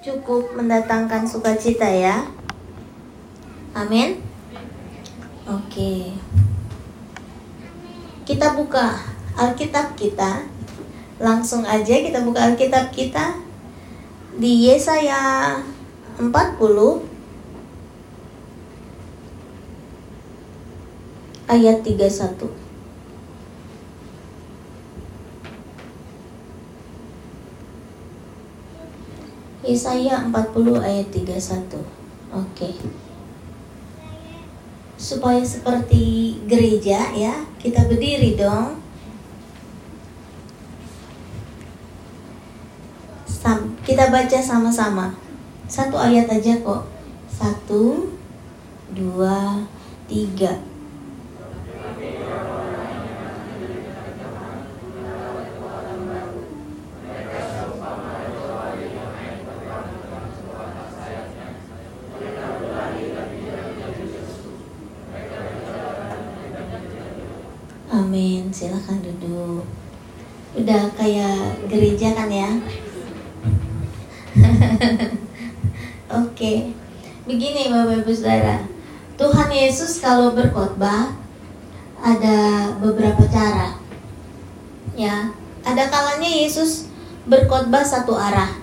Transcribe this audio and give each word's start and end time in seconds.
cukup 0.00 0.56
mendatangkan 0.56 1.28
sukacita 1.28 1.84
ya. 1.84 2.24
Amin. 3.76 4.24
Oke. 5.44 6.16
Kita 8.24 8.56
buka 8.56 8.96
Alkitab 9.36 9.92
kita. 10.00 10.48
Langsung 11.20 11.68
aja 11.68 12.00
kita 12.00 12.24
buka 12.24 12.48
Alkitab 12.48 12.88
kita 12.96 13.36
di 14.40 14.72
Yesaya 14.72 15.60
40 16.16 16.32
ayat 21.44 21.84
31. 21.84 22.59
Yesaya 29.70 30.26
40 30.26 30.82
ayat 30.82 31.14
31. 31.14 31.78
Oke. 32.34 32.74
Supaya 34.98 35.38
seperti 35.46 36.34
gereja 36.50 37.14
ya, 37.14 37.46
kita 37.62 37.86
berdiri 37.86 38.34
dong. 38.34 38.82
Sam, 43.30 43.78
kita 43.86 44.10
baca 44.10 44.38
sama-sama. 44.42 45.14
Satu 45.70 45.94
ayat 45.94 46.26
aja 46.26 46.58
kok. 46.66 46.90
Satu, 47.30 48.10
dua, 48.90 49.70
tiga. 50.10 50.66
Amin, 68.10 68.49
silahkan 68.60 69.00
duduk. 69.00 69.64
Udah 70.52 70.92
kayak 70.92 71.64
gereja 71.72 72.12
kan 72.12 72.28
ya? 72.28 72.50
Oke, 76.20 76.76
begini 77.24 77.72
Bapak 77.72 78.04
Ibu 78.04 78.12
Saudara. 78.12 78.60
Tuhan 79.16 79.48
Yesus 79.48 80.04
kalau 80.04 80.36
berkhotbah 80.36 81.16
ada 82.04 82.38
beberapa 82.76 83.24
cara. 83.32 83.80
Ya, 84.92 85.32
ada 85.64 85.88
kalanya 85.88 86.28
Yesus 86.28 86.92
berkhotbah 87.24 87.80
satu 87.80 88.12
arah. 88.12 88.60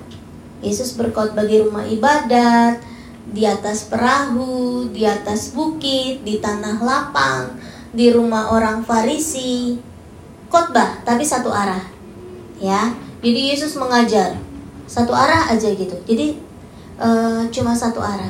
Yesus 0.61 0.93
berkhotbah 0.93 1.49
di 1.49 1.57
rumah 1.65 1.89
ibadat, 1.89 2.85
di 3.33 3.49
atas 3.49 3.89
perahu, 3.89 4.93
di 4.93 5.09
atas 5.09 5.57
bukit, 5.57 6.21
di 6.21 6.37
tanah 6.37 6.77
lapang, 6.85 7.57
di 7.97 8.13
rumah 8.13 8.53
orang 8.53 8.85
Farisi. 8.85 9.81
Khotbah 10.53 11.01
tapi 11.01 11.25
satu 11.25 11.49
arah. 11.49 11.81
Ya. 12.61 12.93
Jadi 13.25 13.49
Yesus 13.49 13.73
mengajar 13.73 14.37
satu 14.85 15.17
arah 15.17 15.49
aja 15.49 15.73
gitu. 15.73 15.97
Jadi 16.05 16.37
uh, 17.01 17.49
cuma 17.49 17.73
satu 17.73 17.97
arah. 17.97 18.29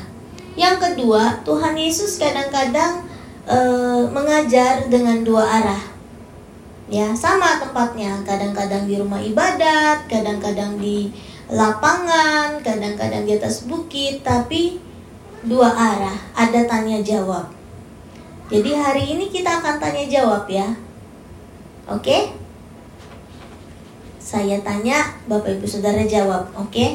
Yang 0.57 0.81
kedua, 0.81 1.43
Tuhan 1.43 1.75
Yesus 1.77 2.17
kadang-kadang 2.17 3.05
uh, 3.45 4.07
mengajar 4.09 4.87
dengan 4.87 5.21
dua 5.21 5.43
arah. 5.43 5.83
Ya, 6.87 7.11
sama 7.13 7.59
tempatnya. 7.59 8.23
Kadang-kadang 8.23 8.87
di 8.87 8.95
rumah 8.95 9.19
ibadat, 9.19 10.07
kadang-kadang 10.07 10.79
di 10.79 11.11
lapangan, 11.51 12.63
kadang-kadang 12.63 13.27
di 13.27 13.35
atas 13.35 13.67
bukit, 13.67 14.23
tapi 14.23 14.79
dua 15.43 15.69
arah. 15.69 16.17
Ada 16.33 16.65
tanya 16.65 17.03
jawab. 17.03 17.56
Jadi 18.47 18.71
hari 18.71 19.03
ini 19.11 19.27
kita 19.27 19.59
akan 19.59 19.75
tanya 19.75 20.07
jawab 20.07 20.47
ya. 20.47 20.71
Oke? 21.91 22.31
Saya 24.23 24.59
tanya, 24.63 25.19
Bapak 25.27 25.59
Ibu 25.59 25.67
Saudara 25.67 26.03
jawab, 26.03 26.51
oke? 26.55 26.85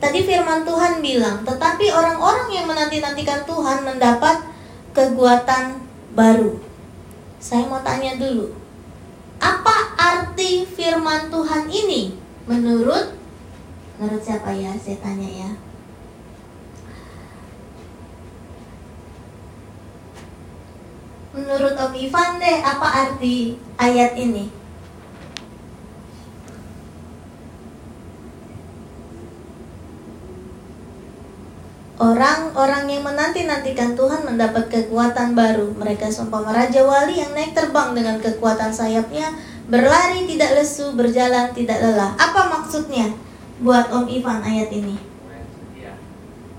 Tadi 0.00 0.18
firman 0.24 0.64
Tuhan 0.68 1.00
bilang, 1.00 1.44
tetapi 1.44 1.88
orang-orang 1.88 2.48
yang 2.52 2.66
menanti-nantikan 2.68 3.44
Tuhan 3.48 3.84
mendapat 3.84 4.44
kekuatan 4.92 5.80
baru. 6.12 6.60
Saya 7.40 7.68
mau 7.68 7.80
tanya 7.80 8.20
dulu, 8.20 8.52
apa 9.40 9.96
arti 9.96 10.68
firman 10.68 11.32
Tuhan 11.32 11.72
ini 11.72 12.16
menurut 12.44 13.16
menurut 13.96 14.20
siapa 14.20 14.52
ya? 14.52 14.76
Saya 14.76 15.00
tanya 15.00 15.28
ya. 15.28 15.50
Menurut 21.32 21.72
Om 21.80 21.96
Ivan 21.96 22.36
deh, 22.36 22.60
apa 22.60 22.88
arti 23.08 23.56
ayat 23.80 24.12
ini? 24.20 24.52
Orang-orang 31.96 32.84
yang 32.90 33.06
menanti-nantikan 33.08 33.96
Tuhan 33.96 34.28
mendapat 34.28 34.68
kekuatan 34.68 35.32
baru. 35.32 35.72
Mereka 35.72 36.12
seumpama 36.12 36.52
raja 36.52 36.84
wali 36.84 37.16
yang 37.16 37.32
naik 37.32 37.56
terbang 37.56 37.96
dengan 37.96 38.20
kekuatan 38.20 38.68
sayapnya, 38.74 39.32
berlari 39.72 40.28
tidak 40.28 40.60
lesu, 40.60 40.92
berjalan 40.92 41.54
tidak 41.56 41.80
lelah. 41.80 42.12
Apa 42.20 42.52
maksudnya 42.52 43.08
buat 43.64 43.88
Om 43.88 44.04
Ivan 44.04 44.44
ayat 44.44 44.68
ini? 44.68 45.00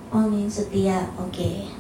Om 0.10 0.34
yang 0.34 0.50
setia, 0.50 1.12
oke. 1.20 1.30
Okay. 1.30 1.73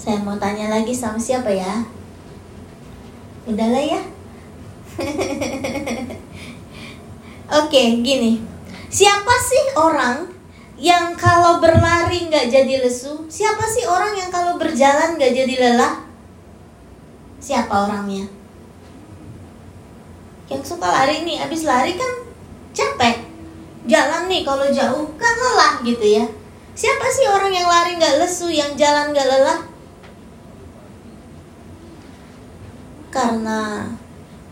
Saya 0.00 0.16
mau 0.24 0.32
tanya 0.40 0.72
lagi 0.72 0.96
sama 0.96 1.20
siapa 1.20 1.52
ya? 1.52 1.84
Udahlah 3.44 3.84
ya. 3.84 4.00
oke, 7.60 7.68
okay, 7.68 8.00
gini. 8.00 8.40
Siapa 8.88 9.34
sih 9.44 9.76
orang 9.76 10.24
yang 10.80 11.12
kalau 11.20 11.60
berlari 11.60 12.32
nggak 12.32 12.48
jadi 12.48 12.80
lesu? 12.80 13.28
Siapa 13.28 13.60
sih 13.68 13.84
orang 13.84 14.16
yang 14.16 14.32
kalau 14.32 14.56
berjalan 14.56 15.20
nggak 15.20 15.36
jadi 15.36 15.68
lelah? 15.68 16.00
Siapa 17.36 17.84
orangnya? 17.84 18.24
Yang 20.48 20.64
suka 20.64 20.88
lari 20.88 21.28
nih, 21.28 21.44
habis 21.44 21.68
lari 21.68 22.00
kan 22.00 22.24
capek. 22.72 23.20
Jalan 23.84 24.32
nih 24.32 24.48
kalau 24.48 24.64
jauh 24.72 25.12
kan 25.20 25.34
lelah 25.36 25.84
gitu 25.84 26.08
ya. 26.08 26.24
Siapa 26.72 27.04
sih 27.12 27.28
orang 27.28 27.52
yang 27.52 27.68
lari 27.68 28.00
nggak 28.00 28.16
lesu, 28.16 28.48
yang 28.48 28.72
jalan 28.80 29.12
nggak 29.12 29.28
lelah? 29.28 29.69
Karena 33.10 33.90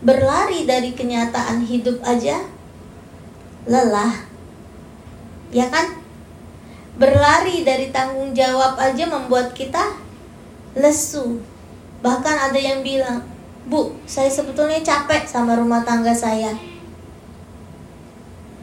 berlari 0.03 0.67
dari 0.67 0.91
kenyataan 0.95 1.63
hidup 1.63 2.03
aja 2.03 2.43
lelah. 3.67 4.27
Ya 5.49 5.67
kan? 5.71 5.99
berlari 6.99 7.63
dari 7.63 7.89
tanggung 7.95 8.35
jawab 8.35 8.75
aja 8.75 9.07
membuat 9.07 9.55
kita 9.55 9.95
lesu. 10.75 11.39
Bahkan 12.03 12.51
ada 12.51 12.59
yang 12.59 12.83
bilang, 12.83 13.23
Bu, 13.65 13.95
saya 14.03 14.27
sebetulnya 14.27 14.83
capek 14.83 15.23
sama 15.23 15.55
rumah 15.55 15.87
tangga 15.87 16.11
saya. 16.11 16.51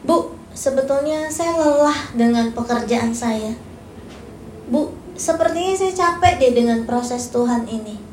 Bu, 0.05 0.37
sebetulnya 0.53 1.27
saya 1.33 1.57
lelah 1.57 2.13
dengan 2.13 2.53
pekerjaan 2.53 3.11
saya. 3.11 3.57
Bu, 4.69 4.93
sepertinya 5.17 5.73
saya 5.73 5.93
capek 5.97 6.37
deh 6.37 6.53
dengan 6.53 6.85
proses 6.85 7.33
Tuhan 7.33 7.65
ini. 7.65 8.06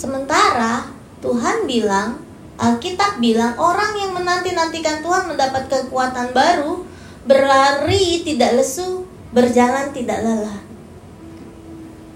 Sementara 0.00 0.88
Tuhan 1.20 1.68
bilang, 1.68 2.24
Alkitab 2.56 3.20
bilang 3.20 3.52
orang 3.60 3.92
yang 4.00 4.16
menanti-nantikan 4.16 5.04
Tuhan 5.04 5.28
mendapat 5.28 5.68
kekuatan 5.68 6.32
baru, 6.32 6.88
berlari 7.28 8.24
tidak 8.24 8.56
lesu, 8.56 9.04
berjalan 9.36 9.92
tidak 9.92 10.24
lelah. 10.24 10.56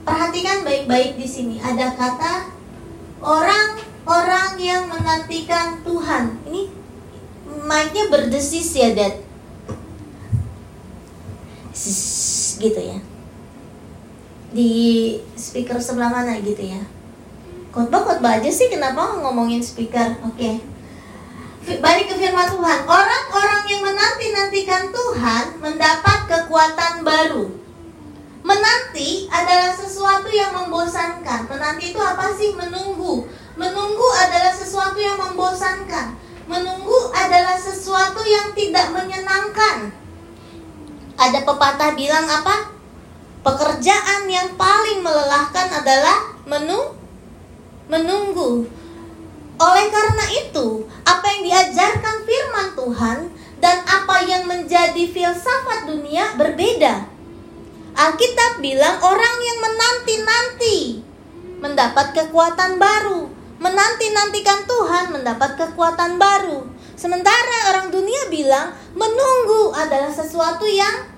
Perhatikan 0.00 0.64
baik-baik 0.64 1.20
di 1.20 1.28
sini 1.28 1.60
ada 1.60 1.92
kata 1.92 2.48
orang-orang 3.20 4.56
yang 4.56 4.88
menantikan 4.88 5.84
Tuhan. 5.84 6.40
Ini 6.48 6.72
mic-nya 7.68 8.08
berdesis 8.08 8.72
ya, 8.72 8.96
Dad. 8.96 9.20
gitu 12.64 12.80
ya. 12.80 12.96
Di 14.56 14.72
speaker 15.36 15.76
sebelah 15.84 16.08
mana 16.08 16.40
gitu 16.40 16.64
ya 16.64 16.93
khotbah 17.74 18.06
khotbah 18.06 18.38
aja 18.38 18.46
sih 18.46 18.70
kenapa 18.70 19.18
ngomongin 19.18 19.58
speaker? 19.58 20.14
Oke. 20.22 20.62
Okay. 21.66 21.82
balik 21.82 22.06
ke 22.06 22.14
firman 22.14 22.46
Tuhan. 22.46 22.78
Orang-orang 22.86 23.62
yang 23.66 23.82
menanti 23.82 24.30
nantikan 24.30 24.94
Tuhan 24.94 25.58
mendapat 25.58 26.18
kekuatan 26.30 27.02
baru. 27.02 27.50
Menanti 28.46 29.26
adalah 29.32 29.74
sesuatu 29.74 30.30
yang 30.30 30.54
membosankan. 30.54 31.50
Menanti 31.50 31.90
itu 31.90 31.98
apa 31.98 32.30
sih? 32.36 32.54
Menunggu. 32.54 33.26
Menunggu 33.58 34.08
adalah 34.22 34.54
sesuatu 34.54 35.00
yang 35.00 35.18
membosankan. 35.18 36.14
Menunggu 36.46 37.10
adalah 37.10 37.56
yang 38.24 38.48
tidak 38.56 38.86
menyenangkan. 38.90 39.92
Ada 41.14 41.46
pepatah 41.46 41.94
bilang 41.94 42.26
apa? 42.26 42.74
Pekerjaan 43.44 44.26
yang 44.26 44.56
paling 44.56 45.04
melelahkan 45.04 45.68
adalah 45.70 46.32
menu 46.48 47.03
menunggu. 47.88 48.66
Oleh 49.54 49.86
karena 49.92 50.26
itu, 50.44 50.88
apa 51.06 51.26
yang 51.30 51.42
diajarkan 51.46 52.16
firman 52.26 52.68
Tuhan 52.74 53.18
dan 53.62 53.76
apa 53.86 54.16
yang 54.26 54.44
menjadi 54.50 55.04
filsafat 55.08 55.86
dunia 55.88 56.34
berbeda. 56.34 57.06
Alkitab 57.94 58.58
bilang 58.58 58.98
orang 59.00 59.36
yang 59.38 59.58
menanti-nanti 59.62 60.78
mendapat 61.62 62.12
kekuatan 62.12 62.76
baru, 62.76 63.30
menanti-nantikan 63.62 64.66
Tuhan 64.66 65.14
mendapat 65.14 65.54
kekuatan 65.56 66.18
baru. 66.18 66.66
Sementara 66.98 67.74
orang 67.74 67.88
dunia 67.94 68.28
bilang 68.28 68.74
menunggu 68.92 69.72
adalah 69.72 70.10
sesuatu 70.10 70.66
yang 70.66 71.08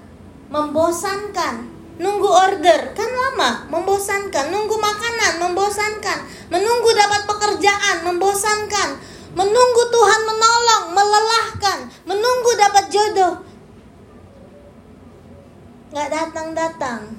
membosankan. 0.53 1.76
Nunggu 1.97 2.29
order 2.29 2.93
kan 2.93 3.09
lama, 3.09 3.65
membosankan. 3.73 4.53
Nunggu 4.53 4.77
makanan 4.77 5.41
membosankan. 5.41 6.19
Menunggu 6.53 6.93
dapat 6.93 7.25
pekerjaan 7.25 8.05
membosankan. 8.05 9.01
Menunggu 9.33 9.83
Tuhan 9.89 10.21
menolong, 10.29 10.85
melelahkan. 10.93 11.79
Menunggu 12.05 12.51
dapat 12.57 12.85
jodoh. 12.93 13.35
Gak 15.97 16.13
datang-datang. 16.13 17.17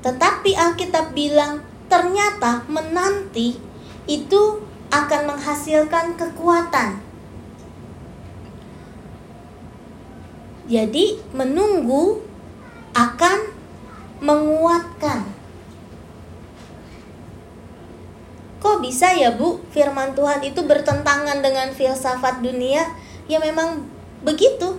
Tetapi 0.00 0.50
Alkitab 0.56 1.12
bilang 1.12 1.64
ternyata 1.88 2.64
menanti 2.68 3.56
itu 4.08 4.42
akan 4.92 5.36
menghasilkan 5.36 6.16
kekuatan. 6.16 7.09
Jadi 10.70 11.18
menunggu 11.34 12.22
akan 12.94 13.38
menguatkan. 14.22 15.26
Kok 18.62 18.78
bisa 18.78 19.10
ya 19.10 19.34
Bu, 19.34 19.58
firman 19.74 20.14
Tuhan 20.14 20.38
itu 20.46 20.62
bertentangan 20.62 21.42
dengan 21.42 21.74
filsafat 21.74 22.38
dunia? 22.38 22.86
Ya 23.26 23.42
memang 23.42 23.82
begitu. 24.22 24.78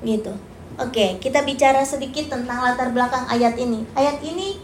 Gitu. 0.00 0.32
Oke, 0.80 1.20
kita 1.20 1.44
bicara 1.44 1.84
sedikit 1.84 2.32
tentang 2.32 2.64
latar 2.64 2.88
belakang 2.88 3.28
ayat 3.28 3.60
ini. 3.60 3.84
Ayat 3.92 4.24
ini 4.24 4.56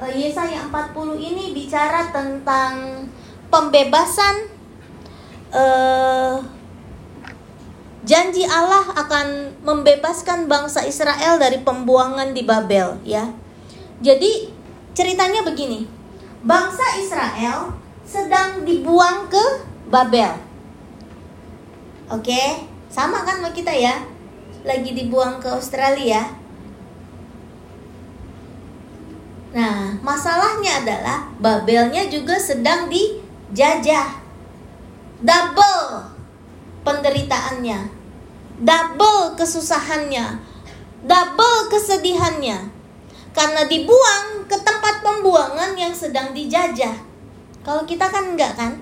eh, 0.00 0.12
Yesaya 0.16 0.64
40 0.72 1.20
ini 1.20 1.52
bicara 1.52 2.08
tentang 2.08 3.04
pembebasan 3.52 4.48
uh, 5.52 6.40
janji 8.08 8.48
Allah 8.48 8.88
akan 8.96 9.60
membebaskan 9.60 10.48
bangsa 10.48 10.88
Israel 10.88 11.36
dari 11.36 11.60
pembuangan 11.60 12.32
di 12.32 12.40
Babel 12.40 12.96
ya. 13.04 13.28
Jadi 14.00 14.48
ceritanya 14.96 15.44
begini. 15.44 15.84
Bangsa 16.40 16.96
Israel 16.96 17.76
sedang 18.08 18.64
dibuang 18.64 19.28
ke 19.28 19.44
Babel. 19.92 20.40
Oke, 22.08 22.64
sama 22.88 23.28
kan 23.28 23.44
sama 23.44 23.52
kita 23.52 23.68
ya? 23.68 24.00
Lagi 24.64 24.96
dibuang 24.96 25.36
ke 25.36 25.52
Australia. 25.52 26.32
Nah, 29.52 30.00
masalahnya 30.00 30.80
adalah 30.80 31.28
Babelnya 31.36 32.08
juga 32.08 32.40
sedang 32.40 32.88
dijajah. 32.88 34.24
Double 35.20 36.08
penderitaannya 36.86 37.97
double 38.62 39.38
kesusahannya, 39.38 40.42
double 41.06 41.58
kesedihannya. 41.70 42.74
Karena 43.30 43.62
dibuang 43.70 44.50
ke 44.50 44.58
tempat 44.66 44.98
pembuangan 45.04 45.78
yang 45.78 45.94
sedang 45.94 46.34
dijajah. 46.34 46.96
Kalau 47.62 47.86
kita 47.86 48.10
kan 48.10 48.34
enggak 48.34 48.58
kan? 48.58 48.74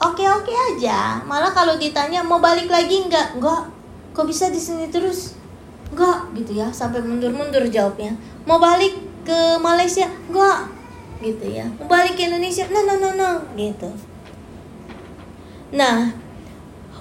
Oke-oke 0.00 0.50
aja. 0.50 1.20
Malah 1.28 1.52
kalau 1.52 1.76
ditanya 1.76 2.24
mau 2.24 2.42
balik 2.42 2.66
lagi 2.66 3.06
enggak? 3.06 3.38
Enggak. 3.38 3.70
Kok 4.16 4.26
bisa 4.26 4.50
di 4.50 4.58
sini 4.58 4.90
terus? 4.90 5.38
Enggak 5.94 6.32
gitu 6.34 6.58
ya, 6.58 6.72
sampai 6.74 7.04
mundur-mundur 7.04 7.62
jawabnya. 7.70 8.16
Mau 8.48 8.58
balik 8.58 8.98
ke 9.22 9.38
Malaysia? 9.62 10.10
Enggak. 10.26 10.66
Gitu 11.22 11.46
ya. 11.54 11.68
Mau 11.78 11.86
balik 11.86 12.18
ke 12.18 12.26
Indonesia? 12.26 12.66
No, 12.72 12.82
no, 12.82 12.98
no, 12.98 13.14
no, 13.14 13.30
gitu. 13.54 13.92
Nah, 15.70 16.10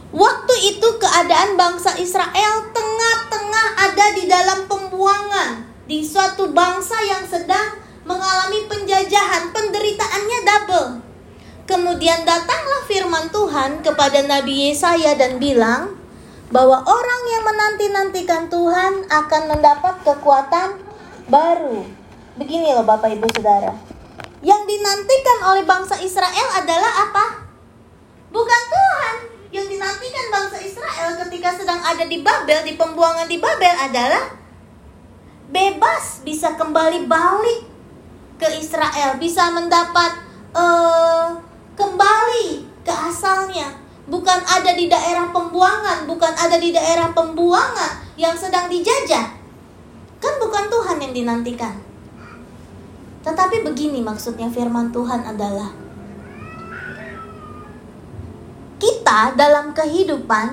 Waktu 0.10 0.56
itu 0.74 0.90
keadaan 0.98 1.54
bangsa 1.54 1.94
Israel 2.02 2.54
tengah-tengah 2.74 3.68
ada 3.78 4.06
di 4.18 4.26
dalam 4.26 4.66
pembuangan 4.66 5.70
di 5.86 6.02
suatu 6.02 6.50
bangsa 6.50 6.98
yang 7.06 7.30
sedang 7.30 7.78
mengalami 8.10 8.66
penjajahan, 8.66 9.54
penderitaannya 9.54 10.40
double. 10.42 10.90
Kemudian 11.70 12.26
datanglah 12.26 12.82
firman 12.90 13.30
Tuhan 13.30 13.86
kepada 13.86 14.26
Nabi 14.26 14.74
Yesaya 14.74 15.14
dan 15.14 15.38
bilang 15.38 15.94
bahwa 16.50 16.82
orang 16.82 17.22
yang 17.30 17.44
menanti-nantikan 17.46 18.50
Tuhan 18.50 19.06
akan 19.06 19.44
mendapat 19.54 20.02
kekuatan 20.02 20.82
baru. 21.30 21.86
Begini 22.42 22.74
loh 22.74 22.82
Bapak 22.82 23.14
Ibu 23.14 23.30
Saudara. 23.38 23.78
Yang 24.42 24.62
dinantikan 24.66 25.40
oleh 25.54 25.64
bangsa 25.70 26.02
Israel 26.02 26.50
adalah 26.58 26.92
apa? 27.06 27.26
Bukan 28.34 28.62
Tuhan, 28.74 29.16
yang 29.50 29.66
dinantikan 29.66 30.28
bangsa 30.30 30.57
Israel 30.62 31.18
ketika 31.25 31.50
sedang 31.57 31.81
ada 31.81 32.06
di 32.06 32.22
Babel, 32.22 32.62
di 32.62 32.78
pembuangan 32.78 33.25
di 33.25 33.42
Babel 33.42 33.75
adalah 33.81 34.38
bebas 35.50 36.22
bisa 36.22 36.54
kembali 36.54 37.10
balik 37.10 37.66
ke 38.38 38.48
Israel, 38.62 39.18
bisa 39.18 39.50
mendapat 39.50 40.22
uh, 40.54 41.34
kembali 41.74 42.69
ke 42.86 42.94
asalnya, 42.94 43.74
bukan 44.06 44.40
ada 44.46 44.78
di 44.78 44.86
daerah 44.86 45.34
pembuangan, 45.34 46.06
bukan 46.06 46.34
ada 46.38 46.62
di 46.62 46.69
daerah 46.69 47.10
pembuangan 47.10 48.06
yang 48.22 48.38
sedang 48.38 48.69
dijajah. 48.69 49.34
Kan 50.22 50.34
bukan 50.38 50.69
Tuhan 50.69 50.98
yang 51.02 51.13
dinantikan. 51.16 51.74
Tetapi 53.25 53.66
begini 53.66 54.00
maksudnya 54.06 54.48
firman 54.48 54.94
Tuhan 54.94 55.25
adalah 55.25 55.89
kita 58.80 59.36
dalam 59.36 59.76
kehidupan, 59.76 60.48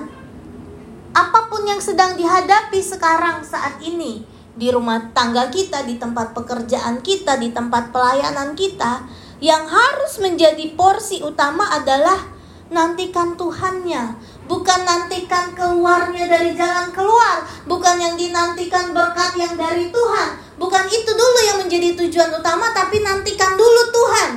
apa 1.15 1.39
pun 1.49 1.63
yang 1.63 1.79
sedang 1.79 2.19
dihadapi 2.19 2.77
sekarang 2.83 3.41
saat 3.41 3.79
ini, 3.79 4.27
di 4.53 4.67
rumah 4.69 5.09
tangga 5.15 5.47
kita, 5.47 5.87
di 5.87 5.95
tempat 5.95 6.35
pekerjaan 6.35 6.99
kita, 7.01 7.39
di 7.39 7.55
tempat 7.55 7.95
pelayanan 7.95 8.53
kita, 8.53 9.07
yang 9.39 9.63
harus 9.65 10.19
menjadi 10.19 10.75
porsi 10.75 11.23
utama 11.23 11.65
adalah 11.71 12.19
nantikan 12.67 13.39
Tuhannya, 13.39 14.19
bukan 14.51 14.81
nantikan 14.83 15.55
keluarnya 15.55 16.27
dari 16.27 16.51
jalan 16.51 16.91
keluar, 16.91 17.47
bukan 17.63 17.95
yang 17.95 18.15
dinantikan 18.19 18.91
berkat 18.91 19.39
yang 19.39 19.55
dari 19.55 19.87
Tuhan, 19.87 20.29
bukan 20.59 20.85
itu 20.91 21.11
dulu 21.15 21.39
yang 21.47 21.57
menjadi 21.63 21.95
tujuan 21.95 22.35
utama, 22.35 22.75
tapi 22.75 22.99
nantikan 22.99 23.55
dulu 23.55 23.81
Tuhan. 23.93 24.31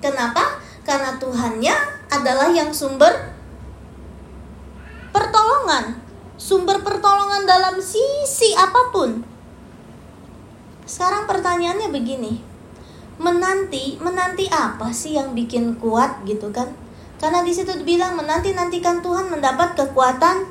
Kenapa? 0.00 0.56
Karena 0.86 1.18
Tuhannya 1.18 1.95
adalah 2.10 2.50
yang 2.52 2.70
sumber 2.70 3.34
pertolongan, 5.10 5.98
sumber 6.36 6.82
pertolongan 6.84 7.48
dalam 7.48 7.76
sisi 7.80 8.54
apa 8.54 8.92
pun. 8.92 9.24
Sekarang 10.86 11.26
pertanyaannya 11.26 11.90
begini, 11.90 12.38
menanti, 13.18 13.98
menanti 13.98 14.46
apa 14.46 14.92
sih 14.94 15.18
yang 15.18 15.34
bikin 15.34 15.80
kuat 15.82 16.22
gitu 16.28 16.52
kan? 16.54 16.70
Karena 17.16 17.40
di 17.40 17.50
situ 17.50 17.72
dibilang 17.74 18.14
menanti 18.14 18.52
nantikan 18.52 19.00
Tuhan 19.00 19.32
mendapat 19.32 19.74
kekuatan 19.74 20.46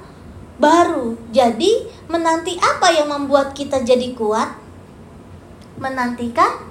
baru. 0.58 1.14
Jadi 1.30 1.88
menanti 2.10 2.58
apa 2.58 2.90
yang 2.90 3.14
membuat 3.14 3.54
kita 3.54 3.86
jadi 3.86 4.12
kuat? 4.18 4.58
Menantikan 5.78 6.66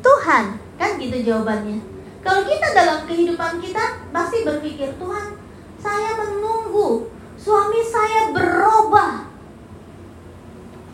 Tuhan, 0.00 0.62
kan 0.78 0.90
gitu 1.02 1.18
jawabannya. 1.26 1.95
Kalau 2.26 2.42
kita 2.42 2.74
dalam 2.74 3.06
kehidupan 3.06 3.62
kita 3.62 4.02
pasti 4.10 4.42
berpikir 4.42 4.98
Tuhan, 4.98 5.38
saya 5.78 6.10
menunggu. 6.18 7.06
Suami 7.38 7.78
saya 7.86 8.34
berubah. 8.34 9.30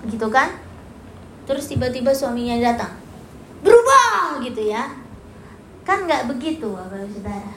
Gitu 0.04 0.28
kan? 0.28 0.60
Terus 1.48 1.72
tiba-tiba 1.72 2.12
suaminya 2.12 2.60
datang 2.60 3.00
berubah 3.64 4.44
gitu 4.44 4.60
ya. 4.68 4.92
Kan 5.88 6.04
nggak 6.04 6.28
begitu 6.28 6.68
bapak 6.68 7.08
saudara. 7.08 7.56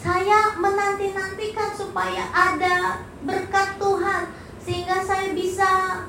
Saya 0.00 0.56
menanti-nantikan 0.56 1.68
supaya 1.76 2.24
ada 2.32 3.04
berkat 3.28 3.76
Tuhan 3.76 4.32
sehingga 4.56 5.04
saya 5.04 5.36
bisa 5.36 6.00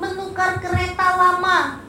menukar 0.00 0.56
kereta 0.56 1.16
lama 1.20 1.80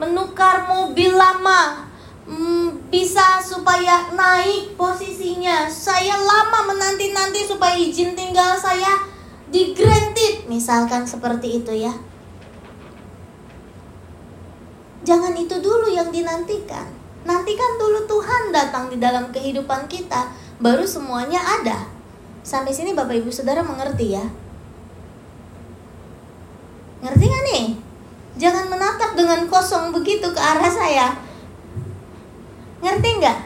menukar 0.00 0.64
mobil 0.64 1.12
lama 1.12 1.91
hmm, 2.26 2.92
bisa 2.92 3.42
supaya 3.42 4.12
naik 4.14 4.74
posisinya. 4.78 5.66
Saya 5.66 6.18
lama 6.18 6.74
menanti-nanti 6.74 7.46
supaya 7.46 7.74
izin 7.78 8.14
tinggal 8.14 8.54
saya 8.58 9.06
di 9.52 9.76
granted, 9.76 10.48
misalkan 10.48 11.04
seperti 11.04 11.60
itu 11.60 11.72
ya. 11.76 11.92
Jangan 15.02 15.34
itu 15.34 15.58
dulu 15.58 15.90
yang 15.90 16.14
dinantikan. 16.14 16.86
Nantikan 17.22 17.78
dulu 17.78 18.06
Tuhan 18.06 18.54
datang 18.54 18.90
di 18.90 18.98
dalam 18.98 19.30
kehidupan 19.30 19.86
kita, 19.90 20.30
baru 20.62 20.86
semuanya 20.86 21.38
ada. 21.38 21.86
Sampai 22.42 22.74
sini 22.74 22.94
Bapak 22.94 23.22
Ibu 23.22 23.30
Saudara 23.30 23.62
mengerti 23.62 24.14
ya? 24.14 24.24
Ngerti 27.02 27.24
gak 27.26 27.42
nih? 27.50 27.66
Jangan 28.38 28.66
menatap 28.70 29.14
dengan 29.14 29.46
kosong 29.46 29.94
begitu 29.94 30.30
ke 30.30 30.40
arah 30.40 30.70
saya. 30.70 31.14
Ngerti 32.82 33.10
nggak? 33.22 33.38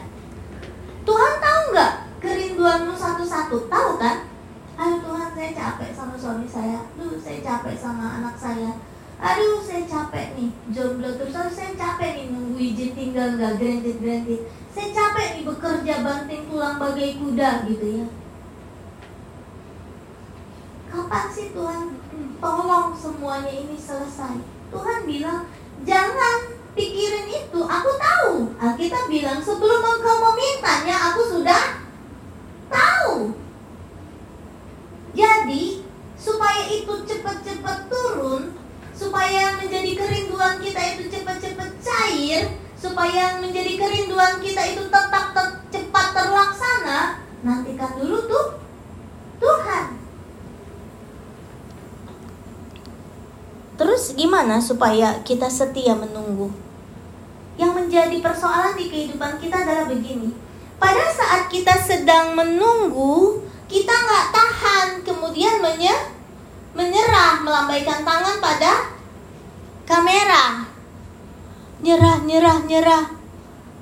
Tuhan 1.05 1.33
tahu 1.37 1.61
nggak 1.71 1.93
kerinduanmu 2.17 2.93
satu-satu? 2.97 3.69
Tahu 3.69 3.91
kan? 4.01 4.25
Aduh 4.77 4.99
Tuhan 5.05 5.29
saya 5.37 5.51
capek 5.53 5.89
sama 5.93 6.17
suami 6.17 6.49
saya. 6.49 6.89
Aduh 6.97 7.21
saya 7.21 7.39
capek 7.45 7.77
sama 7.77 8.17
anak 8.17 8.33
saya. 8.33 8.81
Aduh 9.21 9.61
saya 9.61 9.85
capek 9.85 10.33
nih 10.33 10.49
jomblo 10.73 11.13
terus. 11.21 11.37
Aduh 11.37 11.53
saya 11.53 11.77
capek 11.77 12.17
nih 12.17 12.25
nunggu 12.33 12.57
izin 12.57 12.91
tinggal 12.97 13.37
nggak 13.37 13.61
granted 13.61 13.97
granted. 14.01 14.41
Saya 14.73 14.89
capek 14.89 15.27
nih 15.37 15.43
bekerja 15.45 15.93
banting 16.01 16.43
tulang 16.49 16.81
bagai 16.81 17.21
kuda 17.21 17.49
gitu 17.69 17.87
ya. 18.01 18.07
Kapan 20.89 21.25
sih 21.29 21.53
Tuhan 21.53 21.85
tolong 22.41 22.89
semuanya 22.97 23.53
ini 23.53 23.77
selesai? 23.77 24.41
Tuhan 24.73 24.99
bilang 25.05 25.45
jangan 25.85 26.56
pikirin 26.77 27.25
itu. 27.25 27.59
Aku 27.65 27.89
tahu. 27.97 28.53
Alkitab 28.61 29.09
bilang 29.09 29.41
sebelum 29.41 29.81
engkau 29.81 30.17
memintanya 30.29 30.95
aku 31.11 31.21
sudah 31.25 31.81
tahu. 32.69 33.33
Jadi, 35.17 35.81
supaya 36.13 36.69
itu 36.69 36.93
cepat-cepat 37.09 37.89
turun, 37.89 38.53
supaya 38.93 39.57
menjadi 39.57 39.97
kerinduan 39.97 40.61
kita 40.61 40.81
itu 40.93 41.09
cepat-cepat 41.09 41.69
cair, 41.81 42.53
supaya 42.77 43.41
menjadi 43.41 43.73
kerinduan 43.81 44.37
kita 44.37 44.61
itu 44.77 44.85
tetap 44.85 45.33
ter 45.33 45.47
cepat 45.73 46.07
terlaksana, 46.13 47.25
nantikan 47.41 47.97
dulu 47.97 48.29
tuh 48.29 48.47
Tuhan. 49.41 49.97
Terus 53.77 54.03
gimana 54.13 54.61
supaya 54.61 55.21
kita 55.25 55.49
setia 55.49 55.93
menunggu? 55.97 56.66
Yang 57.57 57.71
menjadi 57.73 58.17
persoalan 58.21 58.77
di 58.77 58.85
kehidupan 58.87 59.41
kita 59.41 59.65
adalah 59.65 59.89
begini. 59.89 60.29
Pada 60.77 61.09
saat 61.09 61.49
kita 61.49 61.73
sedang 61.81 62.37
menunggu, 62.37 63.41
kita 63.65 63.89
nggak 63.89 64.27
tahan. 64.29 64.87
Kemudian 65.01 65.57
menye 65.57 65.93
menyerah 66.77 67.41
melambaikan 67.41 68.05
tangan 68.05 68.37
pada 68.37 68.93
kamera. 69.89 70.69
Nyerah 71.81 72.21
nyerah 72.21 72.57
nyerah. 72.69 73.05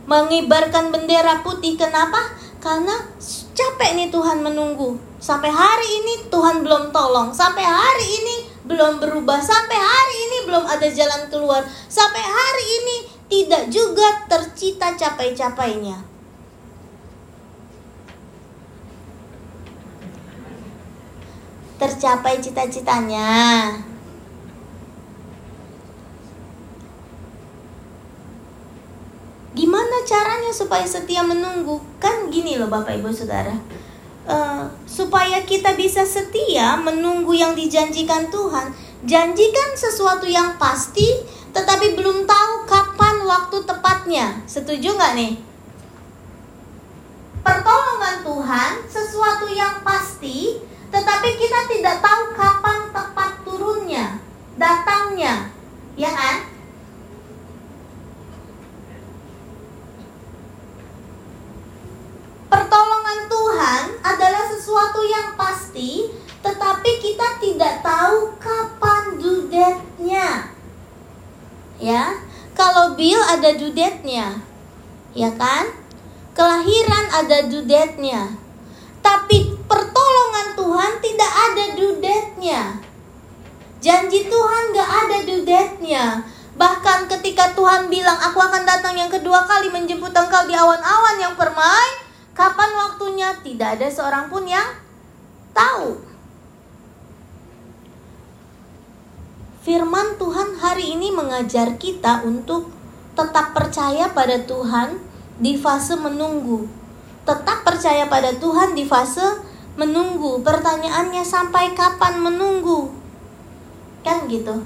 Mengibarkan 0.07 0.95
bendera 0.95 1.43
putih. 1.43 1.75
Kenapa? 1.75 2.31
Karena 2.63 2.95
capek 3.51 3.91
nih 3.99 4.07
Tuhan 4.07 4.39
menunggu. 4.39 4.95
Sampai 5.19 5.51
hari 5.51 5.89
ini 5.99 6.31
Tuhan 6.31 6.63
belum 6.63 6.95
tolong. 6.95 7.35
Sampai 7.35 7.67
hari 7.67 8.07
ini 8.07 8.35
belum 8.63 9.03
berubah. 9.03 9.41
Sampai 9.43 9.75
hari 9.75 10.15
ini 10.15 10.37
belum 10.47 10.63
ada 10.63 10.87
jalan 10.87 11.27
keluar. 11.27 11.65
Sampai 11.89 12.21
hari 12.21 12.65
ini 12.79 12.95
tidak 13.25 13.69
juga 13.73 14.25
tercita 14.29 14.93
capai-capainya 14.93 16.15
tercapai 21.75 22.39
cita-citanya. 22.39 23.27
Gimana 29.55 30.03
caranya 30.03 30.51
supaya 30.51 30.83
setia 30.83 31.23
menunggu? 31.23 31.79
Kan 31.99 32.27
gini 32.27 32.59
loh 32.59 32.67
Bapak 32.67 32.99
Ibu 32.99 33.11
Saudara. 33.11 33.55
Uh, 34.25 34.65
supaya 34.89 35.45
kita 35.45 35.77
bisa 35.77 36.01
setia 36.01 36.73
menunggu 36.81 37.37
yang 37.37 37.53
dijanjikan 37.53 38.25
Tuhan, 38.33 38.73
janjikan 39.05 39.69
sesuatu 39.77 40.25
yang 40.25 40.57
pasti, 40.57 41.05
tetapi 41.53 41.93
belum 41.93 42.25
tahu 42.25 42.53
kapan 42.65 43.04
waktu 43.25 43.57
tepatnya. 43.65 44.45
Setuju 44.45 44.95
nggak 44.95 45.13
nih? 45.17 45.33
Pertolongan 47.45 48.25
Tuhan, 48.25 48.71
sesuatu 48.89 49.45
yang 49.49 49.81
pasti, 49.85 50.61
tetapi 50.89 51.29
kita 51.37 51.59
tidak 51.69 52.01
tahu 52.01 52.33
kapan 52.33 52.79
tepat 52.89 53.31
turunnya, 53.45 54.17
datangnya, 54.57 55.53
ya 55.93 56.09
kan? 56.09 56.37
Pertolongan 62.49 63.19
Tuhan 63.29 63.83
adalah 64.01 64.43
sesuatu 64.49 65.01
yang 65.05 65.37
pasti, 65.37 66.09
tetapi 66.41 66.91
kita 67.03 67.27
tidak 67.37 67.85
tahu 67.85 68.33
kapan 68.41 69.21
due 69.21 69.45
date-nya. 69.53 70.49
Ya, 71.75 72.24
kalau 72.55 72.95
bill 72.95 73.19
ada 73.19 73.51
due 73.59 73.75
date-nya, 73.75 74.39
ya 75.11 75.29
kan? 75.35 75.67
Kelahiran 76.31 77.05
ada 77.11 77.47
due 77.51 77.67
date-nya. 77.67 78.31
Tapi 79.05 79.53
pertolongan 79.69 80.57
Tuhan 80.57 80.91
tidak 80.97 81.31
ada 81.31 81.65
dudetnya. 81.77 82.61
Janji 83.77 84.25
Tuhan 84.25 84.63
gak 84.73 84.91
ada 85.05 85.17
dudetnya. 85.29 86.25
Bahkan 86.57 87.05
ketika 87.05 87.53
Tuhan 87.53 87.91
bilang, 87.91 88.17
aku 88.17 88.41
akan 88.41 88.65
datang 88.65 88.97
yang 88.97 89.13
kedua 89.13 89.45
kali 89.45 89.69
menjemput 89.69 90.09
engkau 90.09 90.49
di 90.49 90.57
awan-awan 90.57 91.21
yang 91.21 91.37
permai. 91.37 92.01
Kapan 92.33 92.71
waktunya? 92.73 93.29
Tidak 93.45 93.77
ada 93.77 93.87
seorang 93.91 94.25
pun 94.31 94.47
yang 94.49 94.65
tahu. 95.53 96.14
Firman 99.65 100.21
Tuhan 100.21 100.61
hari 100.61 100.93
ini 100.93 101.09
mengajar 101.09 101.73
kita 101.81 102.21
untuk 102.21 102.69
tetap 103.17 103.57
percaya 103.57 104.13
pada 104.13 104.37
Tuhan 104.45 105.01
di 105.41 105.57
fase 105.57 105.97
menunggu. 105.97 106.69
Tetap 107.25 107.65
percaya 107.65 108.05
pada 108.05 108.29
Tuhan 108.37 108.77
di 108.77 108.85
fase 108.85 109.25
menunggu. 109.73 110.45
Pertanyaannya 110.45 111.25
sampai 111.25 111.73
kapan 111.73 112.21
menunggu? 112.21 112.93
Kan 114.05 114.29
gitu. 114.29 114.61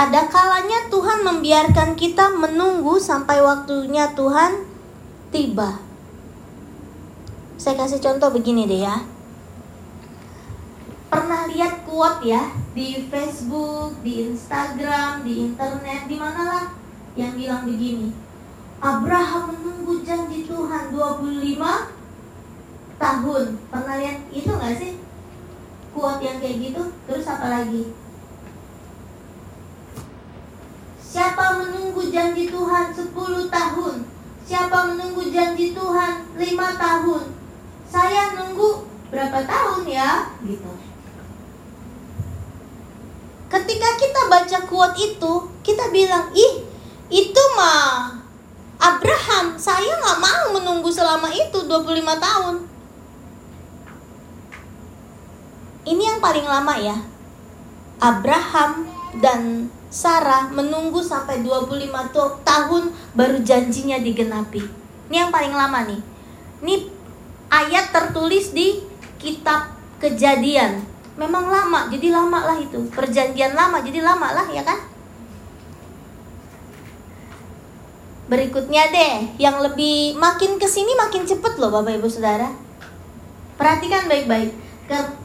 Ada 0.00 0.32
kalanya 0.32 0.88
Tuhan 0.88 1.28
membiarkan 1.28 1.92
kita 1.92 2.32
menunggu 2.32 2.96
sampai 2.96 3.44
waktunya 3.44 4.16
Tuhan 4.16 4.64
tiba. 5.28 5.76
Saya 7.60 7.84
kasih 7.84 8.00
contoh 8.00 8.32
begini 8.32 8.64
deh 8.64 8.88
ya. 8.88 9.17
Pernah 11.08 11.48
lihat 11.48 11.88
quote 11.88 12.24
ya 12.28 12.52
di 12.76 13.08
Facebook, 13.08 13.96
di 14.04 14.28
Instagram, 14.28 15.24
di 15.24 15.48
internet, 15.48 16.04
di 16.04 16.16
mana 16.20 16.42
lah 16.44 16.66
yang 17.16 17.34
bilang 17.34 17.64
begini 17.66 18.12
Abraham 18.78 19.58
menunggu 19.58 20.06
janji 20.06 20.46
Tuhan 20.46 20.94
25 20.94 21.58
tahun. 22.94 23.44
Pernah 23.74 23.94
lihat 23.98 24.18
itu 24.30 24.50
nggak 24.54 24.74
sih? 24.78 24.92
Kuat 25.90 26.22
yang 26.22 26.38
kayak 26.38 26.62
gitu. 26.62 26.82
Terus 27.10 27.26
apa 27.26 27.50
lagi? 27.50 27.90
Siapa 31.02 31.58
menunggu 31.58 32.06
janji 32.06 32.46
Tuhan 32.46 32.94
10 32.94 33.10
tahun? 33.50 33.94
Siapa 34.46 34.78
menunggu 34.94 35.26
janji 35.34 35.74
Tuhan 35.74 36.12
5 36.38 36.38
tahun? 36.78 37.22
Saya 37.90 38.38
nunggu 38.38 38.86
berapa 39.10 39.42
tahun 39.42 39.82
ya? 39.90 40.38
Gitu. 40.46 40.70
Ketika 43.48 43.88
kita 43.96 44.20
baca 44.28 44.58
quote 44.68 44.96
itu, 45.00 45.32
kita 45.64 45.88
bilang, 45.88 46.28
ih, 46.36 46.68
itu 47.08 47.42
mah 47.56 48.20
Abraham, 48.78 49.56
saya 49.58 49.98
nggak 49.98 50.20
mau 50.20 50.44
menunggu 50.60 50.92
selama 50.92 51.32
itu 51.32 51.64
25 51.64 52.04
tahun. 52.20 52.56
Ini 55.88 56.02
yang 56.04 56.20
paling 56.20 56.44
lama 56.44 56.74
ya. 56.76 56.96
Abraham 57.98 58.86
dan 59.18 59.72
Sarah 59.88 60.52
menunggu 60.52 61.00
sampai 61.00 61.40
25 61.40 62.44
tahun 62.44 62.82
baru 63.16 63.40
janjinya 63.40 63.96
digenapi. 63.96 64.60
Ini 65.08 65.16
yang 65.26 65.32
paling 65.32 65.56
lama 65.56 65.88
nih. 65.88 66.00
Ini 66.60 66.74
ayat 67.48 67.88
tertulis 67.90 68.52
di 68.52 68.84
kitab 69.16 69.72
kejadian. 69.96 70.84
Memang 71.18 71.50
lama, 71.50 71.90
jadi 71.90 72.14
lama 72.14 72.46
lah 72.46 72.58
itu. 72.62 72.78
Perjanjian 72.94 73.58
lama, 73.58 73.82
jadi 73.82 74.06
lama 74.06 74.30
lah 74.30 74.46
ya 74.54 74.62
kan? 74.62 74.78
Berikutnya 78.30 78.86
deh, 78.92 79.34
yang 79.42 79.58
lebih 79.58 80.14
makin 80.14 80.62
ke 80.62 80.68
sini 80.70 80.94
makin 80.94 81.26
cepet 81.26 81.58
loh 81.58 81.74
Bapak 81.74 81.98
Ibu 81.98 82.06
Saudara. 82.06 82.54
Perhatikan 83.58 84.06
baik-baik. 84.06 84.54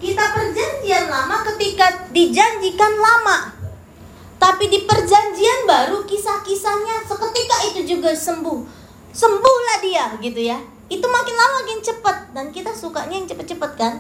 Kita 0.02 0.24
perjanjian 0.34 1.14
lama 1.14 1.46
ketika 1.54 2.10
dijanjikan 2.10 2.98
lama. 2.98 3.54
Tapi 4.42 4.68
di 4.68 4.84
perjanjian 4.84 5.70
baru 5.70 6.04
kisah-kisahnya 6.10 7.06
seketika 7.06 7.58
itu 7.70 7.96
juga 7.96 8.12
sembuh. 8.12 8.60
Sembuhlah 9.14 9.78
dia 9.80 10.06
gitu 10.20 10.42
ya. 10.42 10.58
Itu 10.90 11.06
makin 11.06 11.36
lama 11.38 11.54
makin 11.64 11.80
cepet 11.80 12.18
dan 12.34 12.46
kita 12.52 12.72
sukanya 12.76 13.20
yang 13.20 13.28
cepet-cepet 13.30 13.72
kan. 13.78 13.94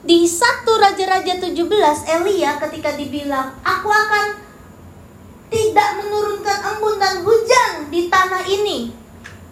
Di 0.00 0.24
satu 0.24 0.80
Raja-Raja 0.80 1.36
17 1.36 2.08
Elia 2.08 2.56
ketika 2.56 2.96
dibilang, 2.96 3.52
"Aku 3.60 3.88
akan 3.92 4.50
tidak 5.50 5.98
menurunkan 5.98 6.58
embun 6.62 6.96
dan 6.96 7.26
hujan 7.26 7.90
di 7.90 8.06
tanah 8.06 8.46
ini. 8.46 8.94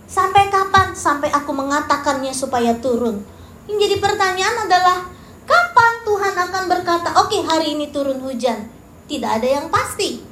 Sampai 0.09 0.47
kapan? 0.49 0.95
Sampai 0.95 1.29
aku 1.29 1.51
mengatakannya 1.53 2.31
supaya 2.33 2.73
turun. 2.79 3.21
Yang 3.69 3.77
jadi 3.85 3.97
pertanyaan 4.01 4.57
adalah, 4.65 4.99
kapan 5.45 5.93
Tuhan 6.07 6.35
akan 6.39 6.65
berkata, 6.71 7.09
oke 7.21 7.29
okay, 7.29 7.43
hari 7.45 7.77
ini 7.77 7.93
turun 7.93 8.23
hujan? 8.25 8.71
Tidak 9.11 9.29
ada 9.29 9.45
yang 9.45 9.67
pasti. 9.69 10.23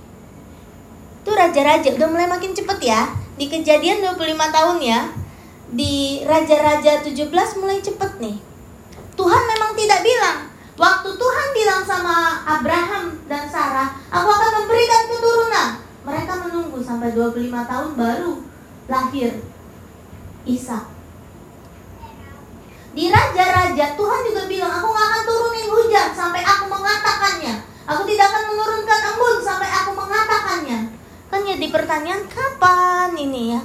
Itu 1.21 1.31
raja-raja, 1.35 1.93
udah 1.93 2.09
mulai 2.09 2.31
makin 2.31 2.55
cepet 2.55 2.79
ya. 2.81 3.11
Di 3.37 3.51
kejadian 3.51 4.01
25 4.01 4.49
tahun 4.49 4.79
ya, 4.81 5.01
di 5.67 6.23
Raja-Raja 6.25 7.05
17 7.05 7.61
mulai 7.61 7.83
cepet 7.83 8.23
nih. 8.23 8.46
Tuhan 9.17 9.43
memang 9.49 9.73
tidak 9.75 10.01
bilang, 10.05 10.39
Waktu 10.77 11.09
Tuhan 11.17 11.49
bilang 11.57 11.81
sama 11.89 12.45
Abraham 12.45 13.17
dan 13.25 13.49
Sarah, 13.49 13.97
aku 14.13 14.29
akan 14.29 14.53
memberikan 14.61 15.09
keturunan. 15.09 15.69
Mereka 16.05 16.33
menunggu 16.45 16.79
sampai 16.85 17.17
25 17.17 17.49
tahun 17.65 17.91
baru 17.97 18.45
lahir 18.85 19.41
Ishak. 20.45 20.85
Di 22.93 23.09
raja-raja 23.09 23.97
Tuhan 23.97 24.21
juga 24.29 24.43
bilang, 24.45 24.73
aku 24.73 24.89
gak 24.93 25.07
akan 25.09 25.23
turunin 25.25 25.69
hujan 25.69 26.09
sampai 26.13 26.45
aku 26.45 26.65
mengatakannya. 26.69 27.55
Aku 27.89 28.03
tidak 28.05 28.27
akan 28.29 28.45
menurunkan 28.53 29.01
embun 29.17 29.37
sampai 29.41 29.69
aku 29.73 29.91
mengatakannya. 29.97 30.79
Kan 31.33 31.41
ya 31.49 31.57
di 31.57 31.69
pertanyaan 31.73 32.25
kapan 32.29 33.17
ini 33.17 33.57
ya? 33.57 33.61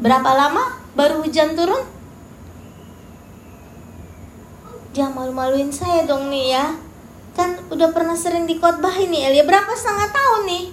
Berapa 0.00 0.30
lama 0.32 0.80
baru 0.96 1.20
hujan 1.20 1.52
turun? 1.52 1.95
Jangan 4.96 5.12
malu-maluin 5.12 5.68
saya 5.68 6.08
dong 6.08 6.32
nih 6.32 6.56
ya. 6.56 6.72
Kan 7.36 7.60
udah 7.68 7.92
pernah 7.92 8.16
sering 8.16 8.48
dikotbahin 8.48 9.12
nih 9.12 9.28
Elia. 9.28 9.44
Berapa 9.44 9.68
setengah 9.76 10.08
tahun 10.08 10.42
nih? 10.48 10.64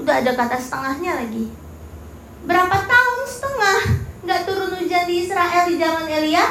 Udah 0.00 0.14
ada 0.24 0.32
kata 0.32 0.56
setengahnya 0.56 1.12
lagi. 1.20 1.52
Berapa 2.48 2.72
tahun 2.88 3.20
setengah 3.28 3.80
Gak 4.24 4.48
turun 4.48 4.72
hujan 4.80 5.04
di 5.04 5.28
Israel 5.28 5.68
di 5.68 5.76
zaman 5.76 6.08
Elia? 6.08 6.44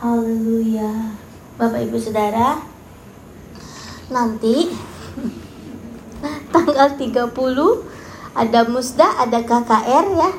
Haleluya. 0.00 1.20
Bapak 1.60 1.84
ibu 1.84 2.00
saudara 2.00 2.64
Nanti 4.08 4.72
Tanggal 6.56 6.88
30 6.96 7.36
Ada 8.32 8.60
musda, 8.64 9.08
ada 9.20 9.44
KKR 9.44 10.06
ya. 10.16 10.30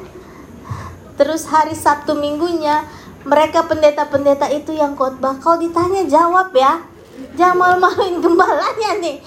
Terus 1.14 1.46
hari 1.46 1.78
Sabtu 1.78 2.18
minggunya 2.18 3.05
mereka 3.26 3.66
pendeta-pendeta 3.66 4.46
itu 4.54 4.78
yang 4.78 4.94
khotbah. 4.94 5.42
Kalau 5.42 5.58
ditanya 5.58 6.06
jawab 6.06 6.54
ya. 6.54 6.86
Jangan 7.34 7.58
malu-maluin 7.58 8.22
gembalanya 8.22 9.02
nih. 9.02 9.18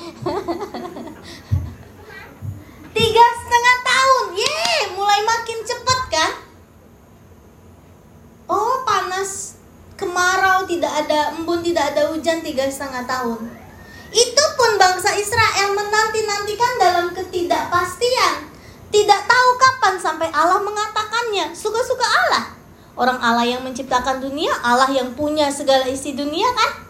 Tiga 2.96 3.26
setengah 3.42 3.76
tahun. 3.82 4.26
Ye 4.38 4.94
mulai 4.94 5.20
makin 5.26 5.58
cepet 5.66 6.00
kan 6.14 6.32
oh 8.48 8.86
panas. 8.86 9.58
Kemarau 9.98 10.62
tidak 10.62 10.94
ada 10.94 11.34
embun 11.34 11.58
tidak 11.58 11.90
ada 11.90 12.14
hujan 12.14 12.38
tiga 12.38 12.70
setengah 12.70 13.02
tahun. 13.02 13.50
Itu 14.14 14.44
pun 14.54 14.78
bangsa 14.78 15.10
Israel 15.18 15.74
menanti-nantikan 15.74 16.72
dalam 16.78 17.06
ketidakpastian. 17.18 18.46
Tidak 18.94 19.20
tahu 19.26 19.48
kapan 19.58 19.98
sampai 19.98 20.30
Allah 20.30 20.62
mengatakannya. 20.62 21.50
Suka-suka 21.50 22.06
Allah 22.06 22.57
Orang 22.98 23.22
Allah 23.22 23.46
yang 23.46 23.62
menciptakan 23.62 24.18
dunia, 24.18 24.50
Allah 24.58 24.90
yang 24.90 25.14
punya 25.14 25.46
segala 25.54 25.86
isi 25.86 26.18
dunia 26.18 26.50
kan? 26.50 26.82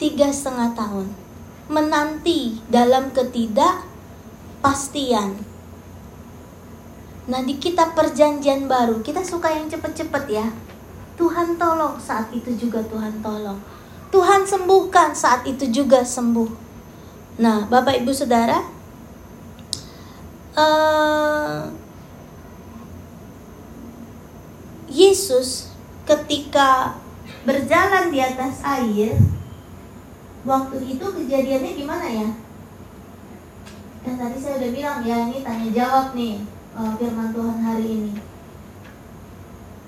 Tiga 0.00 0.32
setengah 0.32 0.72
tahun 0.72 1.12
menanti 1.68 2.64
dalam 2.72 3.12
ketidakpastian. 3.12 5.44
Nah 7.28 7.44
di 7.44 7.60
kitab 7.60 7.92
perjanjian 7.92 8.64
baru 8.64 9.04
kita 9.04 9.20
suka 9.20 9.52
yang 9.52 9.68
cepet-cepet 9.68 10.24
ya. 10.32 10.48
Tuhan 11.20 11.60
tolong 11.60 12.00
saat 12.00 12.32
itu 12.32 12.56
juga 12.56 12.80
Tuhan 12.88 13.20
tolong. 13.20 13.60
Tuhan 14.08 14.48
sembuhkan 14.48 15.12
saat 15.12 15.44
itu 15.44 15.68
juga 15.68 16.00
sembuh. 16.00 16.48
Nah 17.36 17.68
Bapak 17.68 18.00
Ibu 18.00 18.16
Saudara 18.16 18.77
uh, 20.58 21.70
Yesus 24.90 25.70
ketika 26.02 26.98
berjalan 27.46 28.10
di 28.10 28.18
atas 28.18 28.58
air 28.66 29.14
waktu 30.42 30.76
itu 30.82 31.06
kejadiannya 31.06 31.72
gimana 31.78 32.06
ya? 32.08 32.28
Dan 34.02 34.14
tadi 34.16 34.36
saya 34.40 34.58
udah 34.58 34.70
bilang 34.72 34.98
ya 35.04 35.16
ini 35.28 35.38
tanya 35.44 35.68
jawab 35.70 36.06
nih 36.18 36.42
uh, 36.74 36.92
firman 36.98 37.30
Tuhan 37.30 37.58
hari 37.62 37.86
ini. 37.86 38.12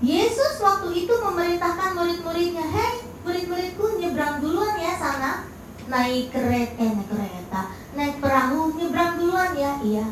Yesus 0.00 0.56
waktu 0.64 1.04
itu 1.04 1.12
memerintahkan 1.12 1.92
murid-muridnya, 1.92 2.64
hei 2.64 3.04
murid-muridku 3.20 4.00
nyebrang 4.00 4.40
duluan 4.40 4.80
ya 4.80 4.96
sana, 4.96 5.44
naik 5.92 6.32
kereta, 6.32 6.80
eh, 6.80 6.88
naik 6.88 7.08
kereta, 7.12 7.60
naik 7.92 8.16
perahu 8.16 8.72
nyebrang 8.80 9.20
duluan 9.20 9.52
ya, 9.52 9.76
iya. 9.84 10.08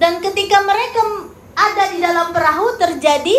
Dan 0.00 0.24
ketika 0.24 0.64
mereka 0.64 1.28
ada 1.52 1.92
di 1.92 2.00
dalam 2.00 2.32
perahu 2.32 2.72
terjadi 2.80 3.36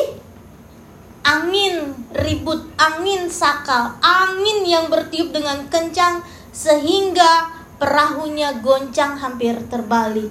angin 1.26 1.98
ribut, 2.14 2.70
angin 2.78 3.26
sakal, 3.34 3.98
angin 3.98 4.62
yang 4.70 4.86
bertiup 4.86 5.34
dengan 5.34 5.66
kencang 5.74 6.22
sehingga 6.54 7.50
perahunya 7.82 8.62
goncang 8.62 9.18
hampir 9.18 9.58
terbalik. 9.74 10.30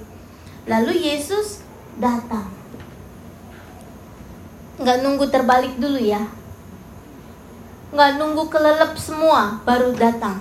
Lalu 0.71 1.03
Yesus 1.03 1.59
datang. 1.99 2.47
Nggak 4.79 4.97
nunggu 5.03 5.27
terbalik 5.27 5.75
dulu 5.75 5.99
ya. 5.99 6.23
Nggak 7.91 8.11
nunggu 8.15 8.47
kelelep 8.47 8.95
semua 8.95 9.59
baru 9.67 9.91
datang. 9.91 10.39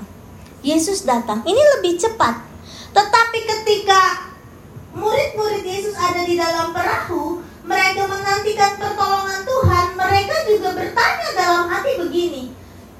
Yesus 0.62 1.02
datang. 1.02 1.42
Ini 1.42 1.62
lebih 1.78 1.98
cepat. 1.98 2.46
Tetapi 2.94 3.38
ketika 3.42 4.29
murid-murid 4.94 5.62
Yesus 5.62 5.94
ada 5.94 6.26
di 6.26 6.34
dalam 6.34 6.74
perahu, 6.74 7.42
mereka 7.62 8.10
menantikan 8.10 8.74
pertolongan 8.74 9.46
Tuhan, 9.46 9.86
mereka 9.94 10.36
juga 10.50 10.68
bertanya 10.74 11.28
dalam 11.38 11.64
hati 11.70 11.92
begini, 12.00 12.50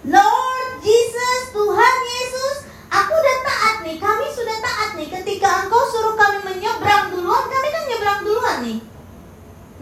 Lord 0.06 0.68
Jesus, 0.80 1.50
Tuhan 1.50 1.96
Yesus, 2.06 2.56
aku 2.88 3.12
udah 3.12 3.38
taat 3.42 3.74
nih, 3.82 3.98
kami 3.98 4.26
sudah 4.30 4.58
taat 4.62 4.90
nih, 4.94 5.08
ketika 5.10 5.66
engkau 5.66 5.82
suruh 5.90 6.14
kami 6.14 6.38
menyeberang 6.46 7.10
duluan, 7.10 7.44
kami 7.50 7.68
kan 7.74 7.82
nyebrang 7.90 8.20
duluan 8.22 8.56
nih, 8.62 8.78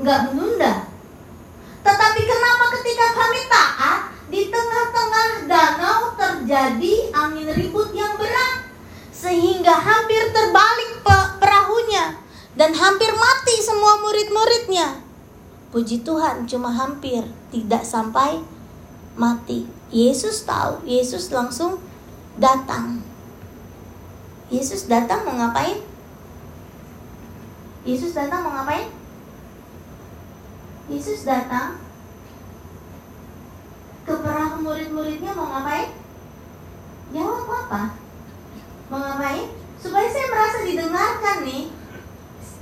nggak 0.00 0.20
menunda. 0.32 0.74
Tetapi 1.84 2.20
kenapa 2.24 2.64
ketika 2.80 3.06
kami 3.16 3.40
taat, 3.48 4.00
di 4.28 4.52
tengah-tengah 4.52 5.48
danau 5.48 6.12
terjadi 6.12 6.94
angin 7.16 7.48
ribut 7.56 7.96
yang 7.96 8.12
berat, 8.20 8.68
sehingga 9.08 9.72
hampir 9.72 10.30
terbalik 10.30 10.87
dan 12.68 12.76
hampir 12.76 13.08
mati 13.16 13.64
semua 13.64 13.96
murid-muridnya. 14.04 15.00
Puji 15.72 16.04
Tuhan, 16.04 16.44
cuma 16.44 16.68
hampir 16.68 17.24
tidak 17.48 17.80
sampai 17.80 18.44
mati. 19.16 19.64
Yesus 19.88 20.44
tahu, 20.44 20.84
Yesus 20.84 21.32
langsung 21.32 21.80
datang. 22.36 23.00
Yesus 24.52 24.84
datang 24.84 25.24
mau 25.24 25.40
ngapain? 25.40 25.80
Yesus 27.88 28.12
datang 28.12 28.44
mau 28.44 28.52
ngapain? 28.60 28.92
Yesus 30.92 31.24
datang 31.24 31.80
ke 34.04 34.12
perahu 34.12 34.60
murid-muridnya 34.60 35.32
mau 35.32 35.56
ngapain? 35.56 35.88
Jawab 37.16 37.48
apa? 37.48 37.96
mau 38.92 39.00
ngapain 39.00 39.56
supaya 39.80 40.08
saya 40.12 40.26
merasa 40.28 40.58
didengarkan 40.68 41.48
nih 41.48 41.77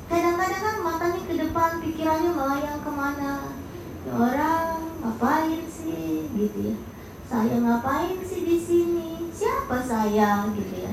kadang-kadang 0.06 0.62
kan 0.62 0.76
matanya 0.82 1.20
ke 1.26 1.34
depan 1.34 1.70
pikirannya 1.82 2.30
melayang 2.30 2.80
ke 2.82 2.90
mana 2.90 3.32
orang 4.06 4.86
ngapain 5.02 5.62
sih 5.66 6.30
gitu 6.34 6.58
ya 6.72 6.76
saya 7.26 7.58
ngapain 7.58 8.22
sih 8.22 8.46
di 8.46 8.56
sini 8.62 9.16
siapa 9.34 9.82
saya 9.82 10.48
gitu 10.54 10.74
ya. 10.78 10.92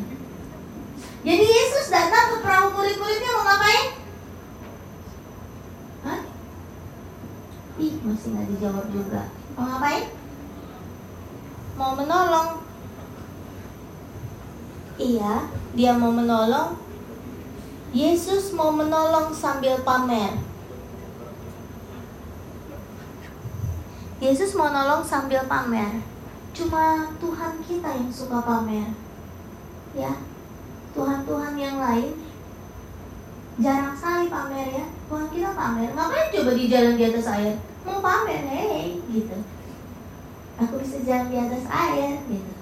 Jadi 1.24 1.46
Yesus 1.48 1.88
datang 1.88 2.36
ke 2.36 2.38
perahu 2.44 2.76
murid-muridnya 2.76 3.32
mau 3.32 3.46
ngapain? 3.48 3.86
Hah? 6.04 6.22
Ih, 7.80 7.94
masih 8.04 8.28
nggak 8.36 8.48
dijawab 8.52 8.86
juga. 8.92 9.22
Mau 9.56 9.66
ngapain? 9.72 10.12
Mau 11.80 11.92
menolong. 11.96 12.50
Iya, 15.00 15.34
dia 15.78 15.92
mau 15.96 16.12
menolong. 16.12 16.76
Yesus 17.94 18.58
mau 18.58 18.74
menolong 18.74 19.30
sambil 19.30 19.78
pamer. 19.86 20.34
Yesus 24.18 24.58
mau 24.58 24.74
nolong 24.74 25.06
sambil 25.06 25.46
pamer. 25.46 26.02
Cuma 26.58 27.14
Tuhan 27.22 27.62
kita 27.62 27.94
yang 27.94 28.10
suka 28.10 28.42
pamer. 28.42 28.98
Ya. 29.94 30.18
Tuhan-Tuhan 30.98 31.54
yang 31.54 31.78
lain 31.78 32.18
jarang 33.62 33.94
sekali 33.94 34.26
pamer 34.26 34.68
ya. 34.74 34.86
Tuhan 35.06 35.30
kita 35.30 35.54
pamer. 35.54 35.94
Ngapain 35.94 36.34
coba 36.34 36.52
di 36.58 36.66
jalan 36.66 36.98
di 36.98 37.04
atas 37.06 37.30
air? 37.30 37.62
Mau 37.86 38.02
pamer, 38.02 38.42
hei, 38.50 38.98
gitu. 39.14 39.38
Aku 40.58 40.82
bisa 40.82 40.98
jalan 41.06 41.30
di 41.30 41.38
atas 41.38 41.66
air, 41.70 42.18
gitu. 42.26 42.54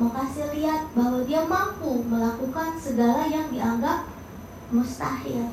Mau 0.00 0.10
kasih 0.10 0.50
lihat 0.56 0.90
bahwa 0.96 1.20
dia 1.22 1.44
mampu 1.46 2.00
melakukan 2.08 2.74
segala 2.80 3.28
yang 3.28 3.52
dianggap 3.52 4.11
mustahil. 4.72 5.52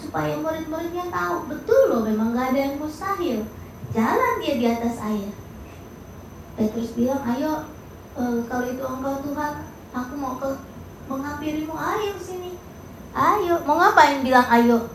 Supaya 0.00 0.34
murid-muridnya 0.40 1.12
tahu 1.12 1.46
betul 1.46 1.82
loh 1.92 2.02
memang 2.02 2.32
gak 2.34 2.56
ada 2.56 2.60
yang 2.72 2.76
mustahil. 2.80 3.44
Jalan 3.92 4.40
dia 4.40 4.54
di 4.56 4.66
atas 4.66 4.96
air. 5.04 5.30
Petrus 6.56 6.96
bilang 6.96 7.20
ayo 7.28 7.68
e, 8.16 8.22
kalau 8.48 8.66
itu 8.66 8.82
engkau 8.82 9.20
Tuhan 9.20 9.52
aku 9.92 10.12
mau 10.16 10.40
ke 10.40 10.48
menghampirimu. 11.06 11.76
Ayo 11.76 12.16
sini. 12.16 12.56
Ayo. 13.12 13.60
Mau 13.68 13.76
ngapain 13.76 14.24
bilang 14.24 14.48
ayo? 14.48 14.88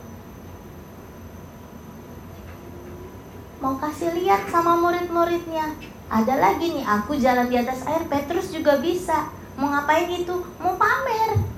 Mau 3.61 3.77
kasih 3.77 4.17
lihat 4.17 4.49
sama 4.49 4.81
murid-muridnya. 4.81 5.77
Ada 6.09 6.39
lagi 6.41 6.73
nih 6.73 6.85
aku 6.85 7.17
jalan 7.21 7.49
di 7.53 7.57
atas 7.61 7.85
air. 7.85 8.01
Petrus 8.09 8.49
juga 8.49 8.81
bisa. 8.81 9.29
Mau 9.61 9.69
ngapain 9.69 10.09
itu? 10.09 10.35
Mau 10.57 10.73
pamer 10.77 11.56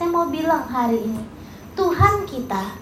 saya 0.00 0.16
mau 0.16 0.32
bilang 0.32 0.64
hari 0.64 0.96
ini 0.96 1.20
Tuhan 1.76 2.24
kita 2.24 2.72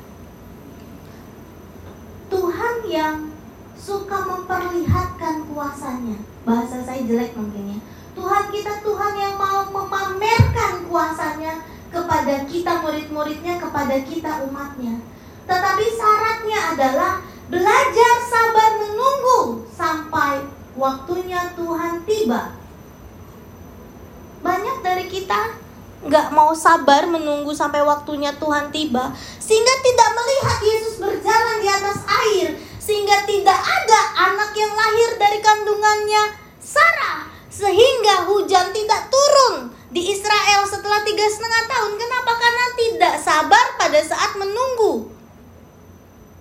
Tuhan 2.31 2.76
yang 2.87 3.35
suka 3.74 4.22
memperlihatkan 4.22 5.42
kuasanya. 5.50 6.14
Bahasa 6.46 6.78
saya 6.87 7.02
jelek 7.02 7.35
mungkin 7.35 7.74
ya. 7.74 7.78
Tuhan 8.14 8.54
kita 8.54 8.87
Tuhan 8.87 9.18
yang 9.18 9.35
mau 9.35 9.66
memamerkan 9.66 10.87
kuasanya 10.87 11.66
kepada 11.90 12.46
kita 12.46 12.87
murid-muridnya, 12.87 13.59
kepada 13.59 13.98
kita 14.07 14.46
umatnya. 14.46 15.02
Tetapi 15.42 15.85
syaratnya 15.90 16.59
adalah 16.78 17.12
belajar 17.50 18.14
sabar 18.31 18.78
menunggu 18.78 19.66
sampai 19.74 20.46
waktunya 20.78 21.50
Tuhan 21.59 22.07
tiba. 22.07 22.54
Banyak 24.38 24.76
dari 24.87 25.11
kita 25.11 25.66
nggak 25.98 26.30
mau 26.30 26.54
sabar 26.54 27.11
menunggu 27.11 27.50
sampai 27.50 27.82
waktunya 27.82 28.30
Tuhan 28.38 28.70
tiba, 28.70 29.11
sehingga 29.42 29.74
tidak 29.82 30.11
melihat 30.14 30.58
Yesus 30.62 30.94
berjalan 31.02 31.56
di 31.58 31.68
atas 31.68 31.98
air, 32.06 32.46
sehingga 32.78 33.26
tidak 33.26 33.58
ada 33.58 34.00
anak 34.30 34.54
yang 34.54 34.70
lahir 34.70 35.11
dari 35.18 35.38
kandungannya 35.42 36.38
Sarah, 36.62 37.26
sehingga 37.50 38.30
hujan 38.30 38.70
tidak 38.70 39.11
turun 39.11 39.74
di 39.90 40.14
Israel 40.14 40.62
setelah 40.68 41.02
tiga 41.02 41.26
setengah 41.26 41.64
tahun. 41.66 41.92
Kenapa? 41.98 42.32
Karena 42.38 42.66
tidak 42.78 43.14
sabar 43.18 43.66
pada 43.74 44.00
saat 44.04 44.38
menunggu. 44.38 45.11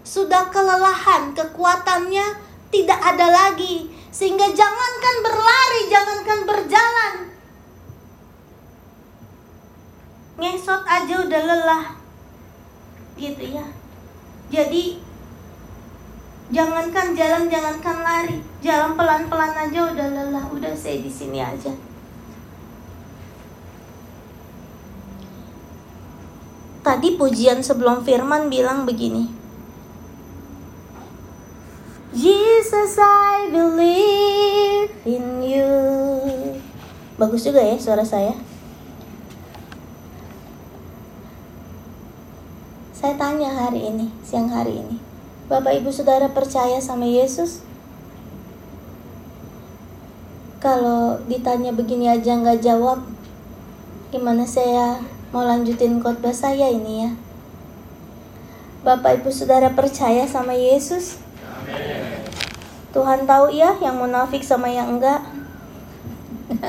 Sudah 0.05 0.53
kelelahan, 0.53 1.33
kekuatannya 1.35 2.25
tidak 2.69 2.99
ada 3.01 3.27
lagi, 3.27 3.89
sehingga 4.13 4.47
jangankan 4.53 5.15
berlari, 5.25 5.81
jangankan 5.91 6.39
berjalan, 6.47 7.13
ngesot 10.37 10.85
aja 10.85 11.15
udah 11.25 11.41
lelah. 11.43 11.85
Gitu 13.17 13.43
ya. 13.57 13.65
Jadi 14.53 15.01
jangankan 16.53 17.17
jalan 17.17 17.49
jangankan 17.49 17.97
lari. 18.05 18.37
Jalan 18.61 18.93
pelan-pelan 18.93 19.53
aja 19.67 19.79
udah 19.91 20.07
lelah. 20.13 20.45
Udah 20.53 20.73
saya 20.77 21.01
di 21.01 21.09
sini 21.09 21.41
aja. 21.41 21.73
Tadi 26.85 27.19
pujian 27.19 27.59
sebelum 27.59 28.05
firman 28.07 28.47
bilang 28.47 28.87
begini. 28.87 29.27
Jesus 32.15 32.95
I 32.95 33.51
believe 33.51 34.95
in 35.03 35.43
you. 35.43 35.67
Bagus 37.19 37.43
juga 37.43 37.59
ya 37.59 37.75
suara 37.75 38.07
saya 38.07 38.46
Saya 42.97 43.13
tanya 43.13 43.53
hari 43.53 43.93
ini, 43.93 44.09
siang 44.25 44.49
hari 44.49 44.81
ini. 44.81 44.97
Bapak 45.45 45.69
Ibu 45.77 45.93
Saudara 45.93 46.33
percaya 46.33 46.81
sama 46.81 47.05
Yesus? 47.05 47.61
Kalau 50.57 51.21
ditanya 51.29 51.69
begini 51.77 52.09
aja 52.09 52.33
nggak 52.33 52.57
jawab, 52.57 53.05
gimana 54.09 54.49
saya 54.49 54.97
mau 55.29 55.45
lanjutin 55.45 56.01
khotbah 56.01 56.33
saya 56.33 56.73
ini 56.73 57.05
ya? 57.05 57.11
Bapak 58.81 59.21
Ibu 59.21 59.29
Saudara 59.29 59.69
percaya 59.77 60.25
sama 60.25 60.57
Yesus? 60.57 61.21
Tuhan 62.97 63.29
tahu 63.29 63.53
ya 63.53 63.77
yang 63.77 64.01
munafik 64.01 64.41
sama 64.41 64.73
yang 64.73 64.97
enggak. 64.97 65.21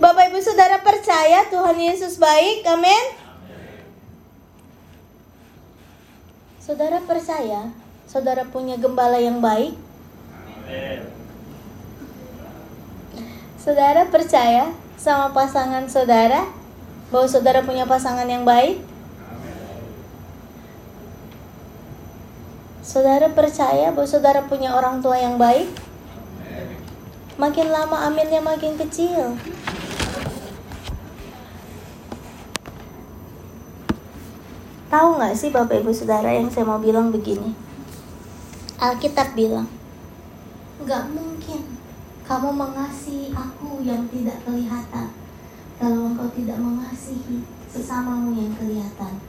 Bapak 0.00 0.32
Ibu 0.32 0.40
Saudara 0.40 0.80
percaya 0.80 1.44
Tuhan 1.52 1.76
Yesus 1.76 2.16
baik? 2.16 2.64
Amin. 2.64 3.29
Saudara 6.70 7.02
percaya, 7.02 7.66
saudara 8.06 8.46
punya 8.46 8.78
gembala 8.78 9.18
yang 9.18 9.42
baik? 9.42 9.74
Saudara 13.58 14.06
percaya 14.06 14.70
sama 14.94 15.34
pasangan 15.34 15.90
saudara 15.90 16.46
bahwa 17.10 17.26
saudara 17.26 17.66
punya 17.66 17.90
pasangan 17.90 18.22
yang 18.22 18.46
baik? 18.46 18.78
Saudara 22.86 23.26
percaya 23.34 23.90
bahwa 23.90 24.06
saudara 24.06 24.46
punya 24.46 24.70
orang 24.70 25.02
tua 25.02 25.18
yang 25.18 25.42
baik? 25.42 25.74
Makin 27.34 27.66
lama 27.66 28.06
aminnya 28.06 28.38
makin 28.38 28.78
kecil. 28.78 29.34
Tahu 34.90 35.22
nggak 35.22 35.38
sih 35.38 35.54
Bapak 35.54 35.86
Ibu 35.86 35.94
Saudara 35.94 36.34
yang 36.34 36.50
saya 36.50 36.66
mau 36.66 36.82
bilang 36.82 37.14
begini? 37.14 37.54
Alkitab 38.82 39.38
bilang, 39.38 39.70
nggak 40.82 41.14
mungkin 41.14 41.78
kamu 42.26 42.50
mengasihi 42.50 43.30
aku 43.30 43.86
yang 43.86 44.10
tidak 44.10 44.42
kelihatan 44.42 45.14
kalau 45.78 46.10
engkau 46.10 46.26
tidak 46.34 46.58
mengasihi 46.58 47.46
sesamamu 47.70 48.34
yang 48.34 48.50
kelihatan. 48.58 49.22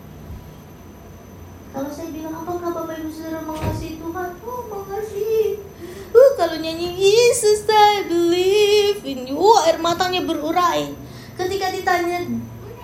Kalau 1.69 1.93
saya 1.93 2.09
bilang 2.09 2.41
apakah 2.41 2.73
Bapak 2.73 2.97
Ibu 2.97 3.13
Saudara 3.13 3.45
mengasihi 3.45 4.01
Tuhan? 4.01 4.29
Oh 4.41 4.65
mengasihi. 4.65 5.61
Uh, 6.09 6.31
kalau 6.41 6.57
nyanyi 6.57 6.97
Jesus 6.97 7.69
I 7.69 8.09
believe 8.09 9.05
in 9.05 9.29
you, 9.29 9.37
oh, 9.37 9.61
air 9.61 9.77
matanya 9.77 10.25
berurai. 10.25 10.89
Ketika 11.37 11.69
ditanya, 11.69 12.25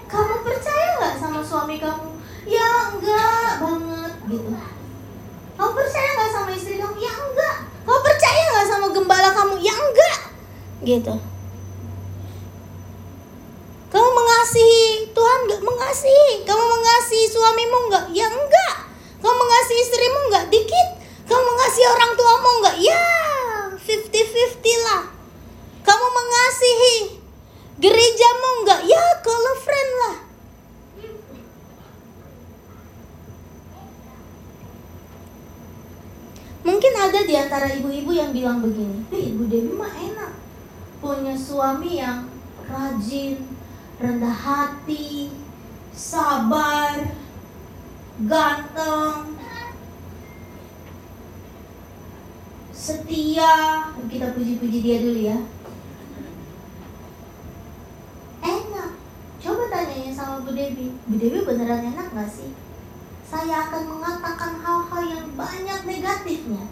kamu 0.06 0.36
percaya 0.46 0.88
nggak 1.02 1.16
sama 1.18 1.42
suami 1.42 1.82
kamu? 1.82 2.17
Ya 2.48 2.70
enggak 2.96 3.52
banget 3.60 4.14
gitu. 4.32 4.52
Kamu 5.58 5.72
percaya 5.76 6.10
nggak 6.16 6.32
sama 6.32 6.50
istri 6.56 6.76
kamu? 6.80 6.96
Ya 6.96 7.12
enggak. 7.12 7.56
Kamu 7.84 8.00
percaya 8.00 8.42
nggak 8.56 8.68
sama 8.72 8.88
gembala 8.96 9.30
kamu? 9.36 9.56
Ya 9.60 9.76
enggak 9.76 10.18
gitu. 10.88 11.14
Kamu 13.88 14.10
mengasihi 14.12 15.12
Tuhan 15.12 15.40
nggak? 15.48 15.62
Mengasihi. 15.64 16.32
Kamu 16.48 16.64
mengasihi 16.64 17.26
suamimu 17.28 17.78
nggak? 17.92 18.06
Ya 18.16 18.28
enggak. 18.32 18.76
Kamu 19.20 19.36
mengasihi 19.36 19.80
istrimu 19.84 20.20
nggak? 20.32 20.46
Dikit. 20.48 20.88
Kamu 21.28 21.42
mengasihi 21.44 21.88
orang 21.92 22.12
tuamu 22.16 22.50
nggak? 22.64 22.78
Ya 22.80 23.04
50-50 23.84 24.88
lah. 24.88 25.04
Kamu 25.84 26.06
mengasihi 26.08 26.96
gerejamu 27.80 28.50
nggak? 28.64 28.82
Ya 28.88 29.04
kalau 29.24 29.54
friend 29.60 29.92
lah 30.04 30.27
Mungkin 36.68 36.94
ada 37.00 37.24
di 37.24 37.32
antara 37.32 37.72
ibu-ibu 37.72 38.12
yang 38.12 38.36
bilang 38.36 38.60
begini, 38.60 39.08
eh, 39.16 39.32
Ibu 39.32 39.48
Dewi 39.48 39.72
mah 39.72 39.96
enak. 39.96 40.36
punya 41.00 41.32
suami 41.32 42.02
yang 42.02 42.28
rajin, 42.68 43.40
rendah 44.02 44.34
hati, 44.34 45.32
sabar, 45.96 47.08
ganteng, 48.28 49.38
setia. 52.76 53.88
Kita 54.12 54.36
puji-puji 54.36 54.80
dia 54.84 54.98
dulu 55.00 55.20
ya. 55.24 55.38
Enak. 58.44 58.92
Coba 59.40 59.64
tanyanya 59.72 60.12
sama 60.12 60.44
Bu 60.44 60.52
Dewi. 60.52 60.92
Bu 61.08 61.16
Dewi 61.16 61.46
beneran 61.48 61.94
enak 61.96 62.12
gak 62.12 62.28
sih? 62.28 62.67
Saya 63.28 63.68
akan 63.68 63.84
mengatakan 63.92 64.56
hal-hal 64.64 65.04
yang 65.04 65.28
banyak 65.36 65.80
negatifnya. 65.84 66.64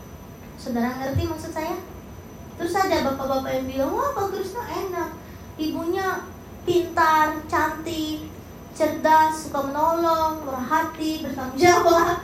Saudara 0.56 0.96
ngerti 1.04 1.28
maksud 1.28 1.52
saya? 1.52 1.76
Terus 2.56 2.72
ada 2.72 3.12
bapak-bapak 3.12 3.52
yang 3.60 3.68
bilang, 3.68 3.92
wah 3.92 4.16
Pak 4.16 4.32
Krisna 4.32 4.64
enak. 4.64 5.12
Ibunya 5.60 6.24
pintar, 6.64 7.44
cantik, 7.52 8.32
cerdas, 8.72 9.48
suka 9.48 9.68
menolong, 9.68 10.48
murah 10.48 10.64
hati, 10.64 11.28
bertanggung 11.28 11.60
jawab. 11.60 12.24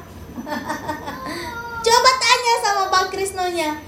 Coba 1.86 2.12
tanya 2.24 2.54
sama 2.64 2.84
Pak 2.88 3.06
Krisnonya. 3.12 3.84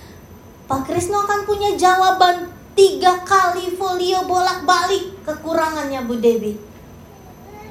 Pak 0.67 0.81
Krisno 0.83 1.23
akan 1.23 1.47
punya 1.47 1.71
jawaban 1.79 2.51
tiga 2.75 3.23
kali 3.23 3.79
folio 3.79 4.27
bolak-balik 4.27 5.23
kekurangannya 5.23 6.03
Bu 6.03 6.19
Dewi. 6.19 6.59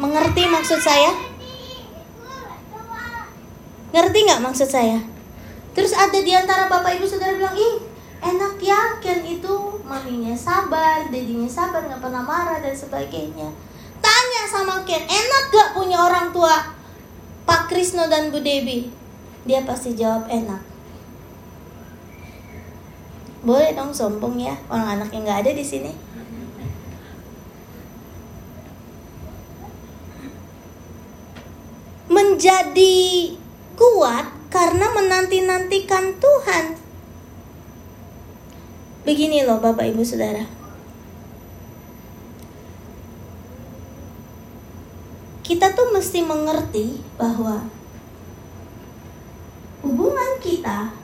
Mengerti 0.00 0.48
maksud 0.48 0.80
saya? 0.80 1.31
Ngerti 3.92 4.18
nggak 4.24 4.40
maksud 4.40 4.68
saya? 4.68 4.98
Terus 5.76 5.92
ada 5.92 6.16
di 6.16 6.32
antara 6.32 6.68
bapak 6.68 6.96
ibu 6.96 7.04
saudara 7.04 7.36
bilang, 7.36 7.56
ih 7.56 7.84
enak 8.24 8.56
ya 8.60 8.96
Ken 9.04 9.20
itu 9.24 9.52
maminya 9.84 10.32
sabar, 10.32 11.08
dedinya 11.12 11.48
sabar, 11.48 11.84
nggak 11.84 12.00
pernah 12.00 12.24
marah 12.24 12.60
dan 12.60 12.72
sebagainya. 12.72 13.52
Tanya 14.00 14.42
sama 14.48 14.80
Ken, 14.88 15.04
enak 15.04 15.44
gak 15.52 15.72
punya 15.76 16.00
orang 16.00 16.32
tua 16.32 16.72
Pak 17.44 17.68
Krisno 17.68 18.08
dan 18.08 18.32
Bu 18.32 18.40
Dewi? 18.40 18.88
Dia 19.44 19.60
pasti 19.66 19.92
jawab 19.92 20.28
enak. 20.32 20.62
Boleh 23.42 23.74
dong 23.74 23.90
sombong 23.90 24.38
ya, 24.38 24.54
orang 24.70 24.98
anak 24.98 25.10
yang 25.10 25.26
nggak 25.26 25.42
ada 25.42 25.52
di 25.52 25.64
sini. 25.66 25.92
Menjadi 32.06 33.34
kuat 33.82 34.30
karena 34.46 34.94
menanti-nantikan 34.94 36.14
Tuhan. 36.22 36.78
Begini 39.02 39.42
loh 39.42 39.58
Bapak 39.58 39.90
Ibu 39.90 40.06
Saudara. 40.06 40.46
Kita 45.42 45.74
tuh 45.74 45.90
mesti 45.90 46.22
mengerti 46.22 47.02
bahwa 47.18 47.66
hubungan 49.82 50.38
kita 50.38 50.94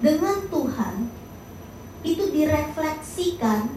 dengan 0.00 0.40
Tuhan 0.48 1.12
itu 2.00 2.24
direfleksikan 2.32 3.68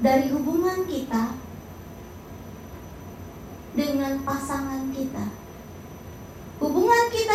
dari 0.00 0.32
hubungan 0.32 0.88
kita 0.88 1.36
dengan 3.76 4.24
pasangan 4.24 4.88
kita. 4.96 5.45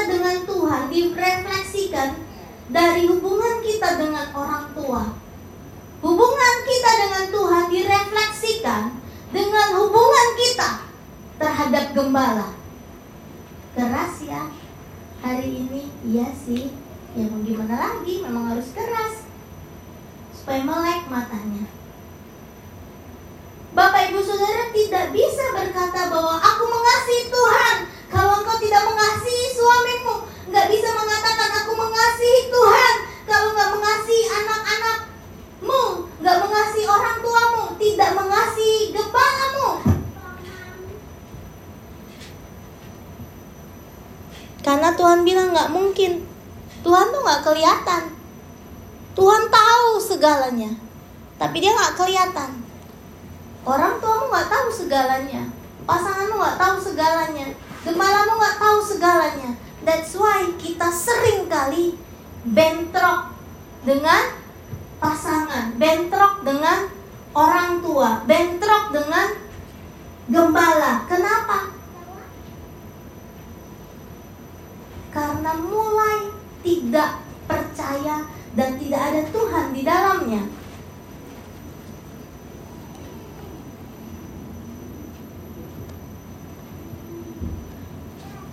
Kita 0.01 0.17
dengan 0.17 0.41
Tuhan 0.49 0.89
direfleksikan 0.89 2.09
dari 2.73 3.05
hubungan 3.05 3.61
kita 3.61 4.01
dengan 4.01 4.33
orang 4.33 4.73
tua. 4.73 5.13
Hubungan 6.01 6.55
kita 6.65 6.91
dengan 7.05 7.25
Tuhan 7.29 7.69
direfleksikan 7.69 8.81
dengan 9.29 9.67
hubungan 9.77 10.27
kita 10.41 10.89
terhadap 11.37 11.93
gembala. 11.93 12.49
Keras 13.77 14.25
ya. 14.25 14.49
Hari 15.21 15.69
ini 15.69 15.93
iya 16.01 16.33
sih. 16.33 16.73
Ya 17.13 17.29
mau 17.29 17.45
gimana 17.45 17.77
lagi, 17.77 18.25
memang 18.25 18.57
harus 18.57 18.73
keras. 18.73 19.29
Supaya 20.33 20.65
melek 20.65 21.13
matanya. 21.13 21.69
Bapak 23.77 24.09
Ibu 24.09 24.17
Saudara 24.25 24.65
tidak 24.73 25.13
bisa 25.13 25.45
berkata 25.53 26.09
bahwa 26.09 26.41
aku 26.41 26.63
mengasihi 26.65 27.29
Tuhan 27.29 28.01
kalau 28.11 28.43
engkau 28.43 28.59
tidak 28.59 28.83
mengasihi 28.83 29.55
suamimu, 29.55 30.27
nggak 30.51 30.67
bisa 30.67 30.89
mengatakan 30.91 31.49
aku 31.63 31.71
mengasihi 31.79 32.51
Tuhan. 32.51 32.95
Kalau 33.23 33.55
nggak 33.55 33.71
mengasihi 33.71 34.23
anak-anakmu, 34.27 35.83
nggak 36.19 36.37
mengasihi 36.43 36.87
orang 36.91 37.17
tuamu, 37.23 37.65
tidak 37.79 38.11
mengasihi 38.11 38.91
gembalamu. 38.91 39.69
Karena 44.61 44.89
Tuhan 44.93 45.19
bilang 45.23 45.55
nggak 45.55 45.71
mungkin. 46.01 46.25
Tuhan 46.81 47.13
tuh 47.13 47.21
nggak 47.21 47.43
kelihatan. 47.45 48.03
Tuhan 49.13 49.43
tahu 49.53 50.01
segalanya, 50.01 50.71
tapi 51.37 51.61
dia 51.61 51.77
nggak 51.77 51.93
kelihatan. 51.93 52.57
Orang 53.61 54.01
tuamu 54.01 54.33
nggak 54.33 54.49
tahu 54.49 54.67
segalanya, 54.73 55.45
pasanganmu 55.85 56.41
nggak 56.41 56.57
tahu 56.57 56.75
segalanya, 56.81 57.47
Gembalamu 57.81 58.37
nggak 58.37 58.57
tahu 58.57 58.77
segalanya. 58.81 59.51
That's 59.85 60.13
why 60.17 60.49
kita 60.57 60.89
sering 60.89 61.49
kali 61.49 61.97
bentrok 62.45 63.33
dengan 63.85 64.37
pasangan, 64.97 65.77
bentrok 65.77 66.41
dengan 66.41 66.89
orang 67.37 67.81
tua, 67.81 68.25
bentrok 68.25 68.93
dengan 68.93 69.27
gembala. 70.29 71.05
Kenapa? 71.05 71.73
Karena 75.11 75.51
mulai 75.59 75.90
tidak 76.91 77.23
percaya 77.47 78.27
dan 78.51 78.75
tidak 78.75 78.99
ada 78.99 79.21
Tuhan 79.31 79.65
di 79.71 79.81
dalamnya. 79.87 80.43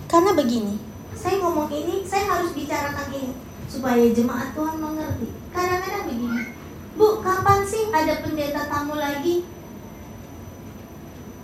Karena 0.07 0.31
begini, 0.39 0.79
saya 1.11 1.43
ngomong 1.43 1.67
ini, 1.67 2.07
saya 2.07 2.31
harus 2.31 2.55
bicarakan 2.55 3.11
ini 3.11 3.35
supaya 3.67 4.07
jemaat 4.07 4.55
Tuhan 4.55 4.79
mengerti. 4.79 5.35
Kadang-kadang 5.51 6.07
begini, 6.07 6.55
Bu, 6.95 7.19
kapan 7.19 7.67
sih 7.67 7.91
ada 7.91 8.23
pendeta 8.23 8.71
tamu 8.71 8.95
lagi? 8.95 9.43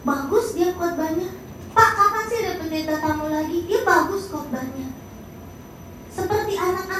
Bagus 0.07 0.55
dia 0.55 0.71
khotbahnya. 0.71 1.27
Pak, 1.75 1.89
kapan 1.91 2.23
sih 2.31 2.39
ada 2.39 2.53
pendeta 2.55 3.03
tamu 3.03 3.27
lagi? 3.27 3.67
Dia 3.67 3.83
bagus 3.83 4.31
khotbahnya. 4.31 4.94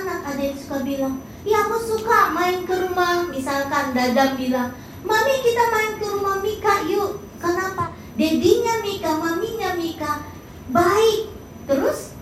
Anak-anak 0.05 0.37
ada 0.37 0.41
yang 0.45 0.53
suka 0.53 0.77
bilang, 0.85 1.15
ya 1.41 1.65
aku 1.65 1.81
suka 1.81 2.29
main 2.29 2.61
ke 2.61 2.77
rumah. 2.77 3.25
Misalkan 3.25 3.89
Dadam 3.97 4.37
bilang, 4.37 4.69
Mami 5.01 5.41
kita 5.41 5.65
main 5.73 5.97
ke 5.97 6.05
rumah 6.05 6.37
Mika 6.45 6.85
yuk. 6.85 7.25
Kenapa? 7.41 7.89
Dedinya 8.13 8.85
Mika, 8.85 9.17
maminya 9.17 9.73
Mika 9.73 10.21
baik 10.69 11.29
Terus 11.65 12.13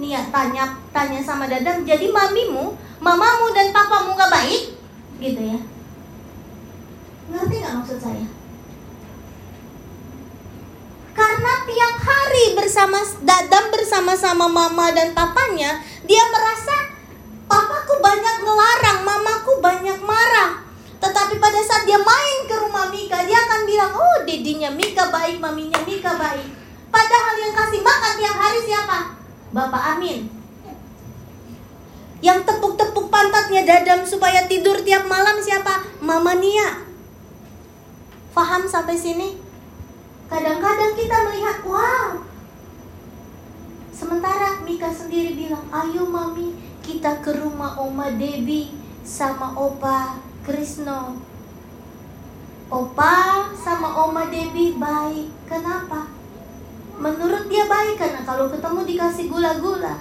niat 0.00 0.32
tanya 0.32 0.80
tanya 0.96 1.20
sama 1.20 1.44
Dadang, 1.44 1.84
jadi 1.84 2.08
mamimu, 2.08 2.72
mamamu 3.04 3.52
dan 3.52 3.68
papamu 3.68 4.16
gak 4.16 4.32
baik? 4.32 4.72
Gitu 5.20 5.40
ya. 5.44 5.60
Ngerti 7.28 7.54
gak 7.60 7.76
maksud 7.84 8.00
saya? 8.00 8.26
Karena 11.12 11.52
tiap 11.68 11.96
hari 12.00 12.44
bersama 12.56 13.04
Dadam 13.20 13.68
bersama-sama 13.68 14.48
mama 14.48 14.88
dan 14.96 15.12
papanya, 15.12 15.84
dia 16.08 16.24
merasa 16.32 16.89
papaku 17.50 17.98
banyak 17.98 18.36
ngelarang, 18.46 18.98
mamaku 19.02 19.58
banyak 19.58 19.98
marah. 20.06 20.62
Tetapi 21.02 21.42
pada 21.42 21.60
saat 21.66 21.82
dia 21.82 21.98
main 21.98 22.38
ke 22.46 22.54
rumah 22.54 22.86
Mika, 22.94 23.26
dia 23.26 23.42
akan 23.42 23.66
bilang, 23.66 23.92
oh 23.98 24.16
dedinya 24.22 24.70
Mika 24.70 25.10
baik, 25.10 25.42
maminya 25.42 25.82
Mika 25.82 26.14
baik. 26.14 26.46
Padahal 26.94 27.34
yang 27.42 27.54
kasih 27.58 27.82
makan 27.82 28.12
tiap 28.22 28.36
hari 28.38 28.60
siapa? 28.62 28.98
Bapak 29.50 29.82
Amin. 29.98 30.30
Yang 32.20 32.46
tepuk-tepuk 32.46 33.08
pantatnya 33.08 33.64
dadam 33.64 34.04
supaya 34.04 34.44
tidur 34.46 34.78
tiap 34.84 35.08
malam 35.08 35.40
siapa? 35.40 35.82
Mama 36.04 36.36
Nia. 36.36 36.84
Faham 38.30 38.68
sampai 38.68 38.94
sini? 38.94 39.40
Kadang-kadang 40.30 40.94
kita 40.94 41.16
melihat, 41.26 41.58
wow. 41.66 42.22
Sementara 43.90 44.62
Mika 44.62 44.92
sendiri 44.92 45.34
bilang, 45.34 45.66
ayo 45.72 46.06
mami 46.06 46.69
kita 46.90 47.22
ke 47.22 47.30
rumah 47.38 47.78
Oma 47.78 48.10
Devi 48.18 48.74
sama 49.06 49.54
Opa 49.54 50.18
Krisno. 50.42 51.14
Opa 52.66 53.46
sama 53.54 54.06
Oma 54.06 54.26
Devi 54.26 54.74
baik. 54.74 55.30
Kenapa? 55.46 56.20
menurut 57.00 57.48
dia 57.48 57.64
baik 57.64 57.96
karena 57.96 58.20
kalau 58.22 58.52
ketemu 58.52 58.80
dikasih 58.84 59.26
gula-gula. 59.32 59.96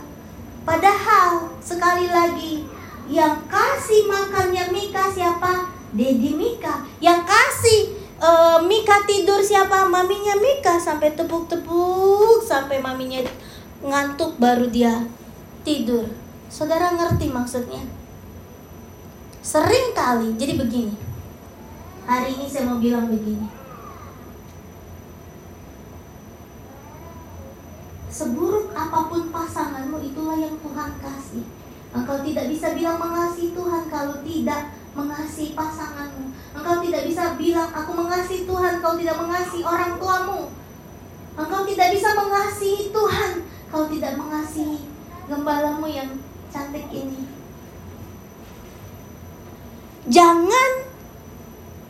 Padahal 0.67 1.47
sekali 1.63 2.11
lagi 2.11 2.67
yang 3.07 3.39
kasih 3.47 4.05
makannya 4.05 4.69
Mika 4.69 5.07
siapa? 5.07 5.71
Dedi 5.89 6.37
Mika 6.37 6.85
yang 7.01 7.25
kasih 7.25 7.97
uh, 8.21 8.61
Mika 8.61 9.01
tidur 9.09 9.41
siapa 9.41 9.89
maminya 9.89 10.37
Mika 10.37 10.77
sampai 10.77 11.17
tepuk-tepuk 11.17 12.45
sampai 12.45 12.77
maminya 12.77 13.25
ngantuk 13.81 14.37
baru 14.37 14.69
dia 14.69 15.09
tidur 15.65 16.05
saudara 16.49 16.97
ngerti 16.97 17.29
maksudnya 17.29 17.85
sering 19.45 19.93
kali 19.93 20.33
jadi 20.35 20.57
begini 20.57 20.97
hari 22.09 22.35
ini 22.35 22.49
saya 22.49 22.67
mau 22.67 22.81
bilang 22.81 23.07
begini 23.07 23.45
seburuk 28.09 28.73
apa 28.73 28.99
pun 29.07 29.29
pasanganmu 29.29 30.01
itulah 30.01 30.35
yang 30.35 30.57
Tuhan 30.57 30.91
kasih 30.97 31.45
engkau 31.93 32.17
tidak 32.25 32.45
bisa 32.49 32.73
bilang 32.73 32.97
mengasihi 32.97 33.53
Tuhan 33.53 33.83
kalau 33.87 34.17
tidak 34.25 34.73
mengasihi 34.97 35.53
pasanganmu. 35.53 36.33
Engkau 36.57 36.81
tidak 36.81 37.03
bisa 37.05 37.37
bilang 37.37 37.69
aku 37.71 37.91
mengasihi 37.93 38.43
Tuhan, 38.43 38.81
kau 38.81 38.97
tidak 38.97 39.15
mengasihi 39.21 39.63
orang 39.63 39.95
tuamu. 40.01 40.41
Engkau 41.39 41.61
tidak 41.63 41.87
bisa 41.93 42.09
mengasihi 42.17 42.89
Tuhan, 42.89 43.31
kau 43.69 43.85
tidak 43.87 44.13
mengasihi 44.17 44.79
gembalamu 45.29 45.85
yang 45.85 46.09
cantik 46.49 46.85
ini. 46.91 47.23
Jangan 50.09 50.71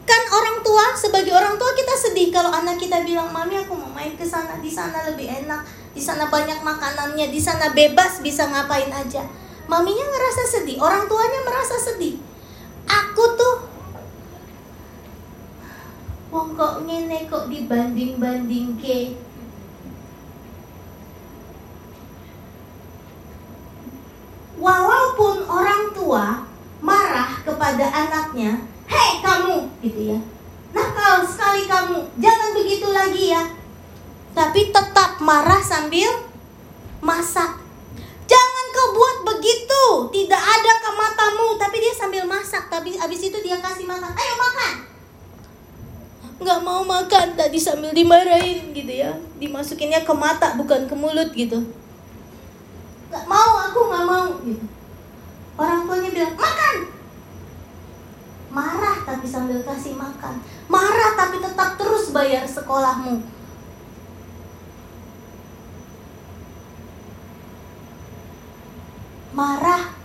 kan 0.04 0.24
orang 0.34 0.58
tua 0.66 0.86
sebagai 0.98 1.32
orang 1.32 1.56
tua 1.56 1.72
kita 1.72 1.96
sedih. 1.96 2.28
Kalau 2.34 2.52
anak 2.52 2.76
kita 2.82 3.08
bilang 3.08 3.32
mami 3.32 3.56
aku 3.56 3.78
mau 3.78 3.92
main 3.96 4.16
ke 4.20 4.26
sana 4.28 4.60
di 4.60 4.68
sana 4.68 5.08
lebih 5.08 5.28
enak 5.28 5.64
di 5.96 6.02
sana 6.02 6.28
banyak 6.28 6.60
makanannya 6.60 7.32
di 7.32 7.40
sana 7.40 7.72
bebas 7.72 8.20
bisa 8.20 8.48
ngapain 8.52 8.92
aja. 8.92 9.24
Maminya 9.70 10.06
ngerasa 10.06 10.44
sedih 10.60 10.82
orang 10.82 11.06
tuanya 11.06 11.40
merasa 11.46 11.78
sedih. 11.78 12.18
Aku 12.90 13.24
tuh 13.38 13.58
wong 16.30 16.54
kok 16.58 16.86
ngene 16.86 17.26
kok 17.26 17.50
dibanding-banding 17.50 18.78
ke 18.78 19.18
walaupun 24.60 25.48
orang 25.48 25.90
tua 25.96 26.46
marah 26.84 27.40
kepada 27.42 27.90
anaknya 28.40 28.54
hei 28.88 29.14
kamu 29.20 29.58
gitu 29.84 30.02
ya 30.16 30.20
nakal 30.72 31.28
sekali 31.28 31.68
kamu 31.68 32.00
jangan 32.24 32.50
begitu 32.56 32.88
lagi 32.88 33.24
ya 33.36 33.44
tapi 34.32 34.72
tetap 34.72 35.20
marah 35.20 35.60
sambil 35.60 36.08
masak 37.04 37.60
kau 38.70 38.96
buat 38.96 39.18
begitu? 39.36 39.84
Tidak 40.14 40.40
ada 40.40 40.72
ke 40.80 40.90
matamu, 40.96 41.60
tapi 41.60 41.84
dia 41.84 41.92
sambil 41.92 42.24
masak. 42.24 42.72
Tapi 42.72 42.96
abis 42.96 43.28
itu 43.28 43.38
dia 43.44 43.60
kasih 43.60 43.84
makan. 43.84 44.14
Ayo 44.16 44.34
makan. 44.40 44.74
Nggak 46.40 46.60
mau 46.64 46.82
makan, 46.88 47.36
tadi 47.36 47.60
sambil 47.60 47.92
dimarahin 47.92 48.72
gitu 48.72 48.94
ya. 48.94 49.12
Dimasukinnya 49.36 50.08
ke 50.08 50.14
mata, 50.16 50.56
bukan 50.56 50.88
ke 50.88 50.96
mulut 50.96 51.36
gitu. 51.36 51.60
Nggak 53.12 53.26
mau, 53.28 53.52
aku 53.68 53.80
nggak 53.92 54.06
mau. 54.08 54.28
Gitu. 54.48 54.66
Orang 55.60 55.84
tuanya 55.84 56.10
bilang, 56.16 56.36
makan. 56.40 56.76
Marah 58.50 58.98
tapi 59.04 59.28
sambil 59.28 59.62
kasih 59.62 59.94
makan. 60.20 60.36
Marah 60.68 61.16
tapi 61.16 61.40
tetap 61.40 61.80
terus 61.80 62.12
bayar 62.12 62.44
sekolahmu. 62.44 63.24
Marah 69.32 69.96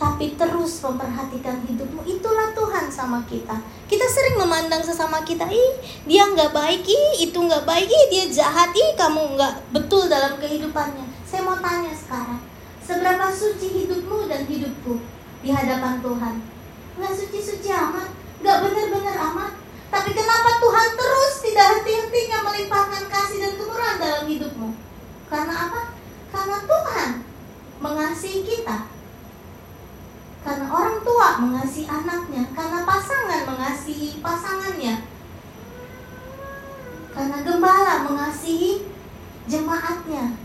tapi 0.00 0.32
terus 0.40 0.80
memperhatikan 0.80 1.60
hidupmu. 1.68 2.00
Itulah 2.08 2.56
Tuhan 2.56 2.88
sama 2.88 3.20
kita. 3.28 3.60
Kita 3.84 4.06
sering 4.08 4.40
memandang 4.40 4.80
sesama 4.80 5.20
kita 5.20 5.44
ih 5.52 5.76
dia 6.08 6.24
nggak 6.24 6.56
baik 6.56 6.80
ih 6.88 7.28
itu 7.28 7.36
nggak 7.36 7.68
baik 7.68 7.84
ih 7.86 8.04
dia 8.08 8.24
jahat 8.32 8.72
ih 8.72 8.96
kamu 8.96 9.36
nggak 9.36 9.68
betul 9.76 10.08
dalam 10.08 10.40
kehidupannya. 10.40 11.04
Saya 11.28 11.44
mau 11.44 11.60
tanya 11.60 11.92
sekarang 11.92 12.40
seberapa 12.80 13.28
suci 13.28 13.84
hidupmu 13.84 14.24
dan 14.24 14.48
hidupku 14.48 14.96
di 15.44 15.52
hadapan 15.52 16.00
Tuhan? 16.00 16.34
Nggak 16.96 17.12
suci-suci 17.12 17.68
amat 17.68 18.23
nggak 18.40 18.58
benar-benar 18.64 19.16
amat 19.30 19.52
tapi 19.92 20.10
kenapa 20.10 20.50
Tuhan 20.58 20.88
terus 20.98 21.34
tidak 21.44 21.66
henti-hentinya 21.78 22.38
melimpahkan 22.50 23.04
kasih 23.06 23.38
dan 23.44 23.52
kemurahan 23.60 23.98
dalam 24.00 24.24
hidupmu 24.26 24.70
karena 25.30 25.54
apa 25.54 25.80
karena 26.34 26.58
Tuhan 26.66 27.10
mengasihi 27.84 28.40
kita. 28.40 28.88
Karena 30.44 30.66
orang 30.68 31.00
tua 31.04 31.28
mengasihi 31.40 31.88
anaknya, 31.88 32.48
karena 32.52 32.84
pasangan 32.84 33.48
mengasihi 33.48 34.20
pasangannya. 34.24 35.04
Karena 37.12 37.38
gembala 37.44 38.04
mengasihi 38.04 38.88
jemaatnya. 39.48 40.36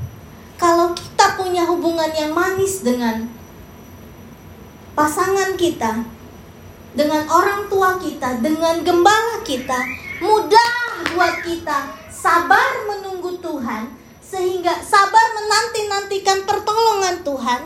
Kalau 0.60 0.92
kita 0.92 1.40
punya 1.40 1.64
hubungan 1.68 2.12
yang 2.12 2.32
manis 2.36 2.84
dengan 2.84 3.32
pasangan 4.96 5.56
kita, 5.56 6.04
dengan 6.94 7.26
orang 7.30 7.70
tua 7.70 7.98
kita, 8.02 8.42
dengan 8.42 8.82
gembala 8.82 9.46
kita, 9.46 9.78
mudah 10.22 10.72
buat 11.14 11.46
kita 11.46 11.94
sabar 12.10 12.86
menunggu 12.90 13.38
Tuhan 13.40 13.94
sehingga 14.20 14.78
sabar 14.82 15.26
menanti-nantikan 15.38 16.46
pertolongan 16.46 17.22
Tuhan. 17.26 17.62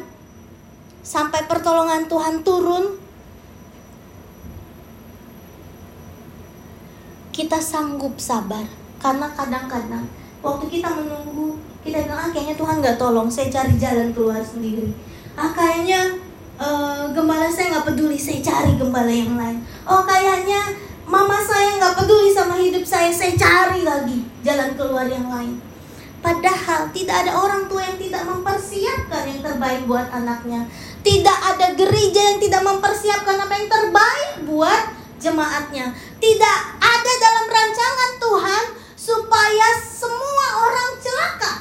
Sampai 1.04 1.44
pertolongan 1.52 2.08
Tuhan 2.08 2.48
turun 2.48 2.96
kita 7.36 7.60
sanggup 7.60 8.16
sabar. 8.16 8.64
Karena 9.04 9.28
kadang-kadang 9.36 10.08
waktu 10.40 10.66
kita 10.80 10.88
menunggu 10.88 11.60
kita 11.84 12.08
bilang 12.08 12.16
ah 12.16 12.30
kayaknya 12.32 12.56
Tuhan 12.56 12.80
nggak 12.80 12.96
tolong 12.96 13.28
saya 13.28 13.52
cari 13.52 13.76
jalan 13.76 14.16
keluar 14.16 14.40
sendiri. 14.40 14.96
Ah 15.36 15.52
kayaknya 15.52 16.23
uh, 16.60 17.10
gembala 17.14 17.48
saya 17.50 17.78
nggak 17.78 17.94
peduli 17.94 18.18
saya 18.18 18.42
cari 18.42 18.74
gembala 18.78 19.14
yang 19.14 19.38
lain 19.38 19.62
oh 19.88 20.02
kayaknya 20.04 20.74
mama 21.06 21.38
saya 21.42 21.78
nggak 21.78 22.04
peduli 22.04 22.30
sama 22.34 22.58
hidup 22.60 22.86
saya 22.86 23.10
saya 23.14 23.34
cari 23.38 23.86
lagi 23.86 24.26
jalan 24.42 24.74
keluar 24.76 25.06
yang 25.08 25.30
lain 25.30 25.62
Padahal 26.24 26.88
tidak 26.96 27.28
ada 27.28 27.36
orang 27.36 27.68
tua 27.68 27.84
yang 27.84 28.00
tidak 28.00 28.24
mempersiapkan 28.24 29.28
yang 29.28 29.44
terbaik 29.44 29.84
buat 29.84 30.08
anaknya. 30.08 30.64
Tidak 31.04 31.40
ada 31.52 31.76
gereja 31.76 32.32
yang 32.32 32.40
tidak 32.40 32.64
mempersiapkan 32.64 33.44
apa 33.44 33.54
yang 33.60 33.68
terbaik 33.68 34.32
buat 34.48 34.82
jemaatnya. 35.20 35.92
Tidak 36.24 36.60
ada 36.80 37.12
dalam 37.20 37.46
rancangan 37.52 38.12
Tuhan 38.24 38.64
supaya 38.96 39.68
semua 39.84 40.46
orang 40.64 40.90
celaka. 41.04 41.54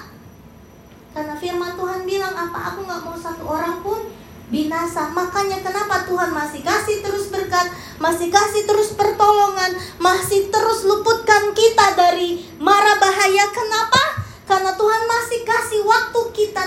Karena 1.11 1.35
firman 1.35 1.75
Tuhan 1.75 2.07
bilang 2.07 2.35
apa 2.39 2.59
aku 2.71 2.87
nggak 2.87 3.03
mau 3.03 3.19
satu 3.19 3.43
orang 3.43 3.83
pun 3.83 4.15
binasa. 4.53 5.09
Makanya 5.17 5.65
kenapa 5.65 6.05
Tuhan 6.05 6.29
masih 6.37 6.61
kasih 6.61 7.01
terus 7.01 7.33
berkat, 7.33 7.73
masih 7.97 8.29
kasih 8.29 8.69
terus 8.69 8.93
pertolongan, 8.93 9.73
masih 9.97 10.53
terus 10.53 10.85
luputkan 10.85 11.57
kita 11.57 11.97
dari 11.97 12.45
mara 12.61 13.01
bahaya. 13.01 13.49
Kenapa? 13.49 14.21
Karena 14.45 14.77
Tuhan 14.77 15.03
masih 15.09 15.41
kasih 15.49 15.81
waktu 15.89 16.21
kita 16.37 16.65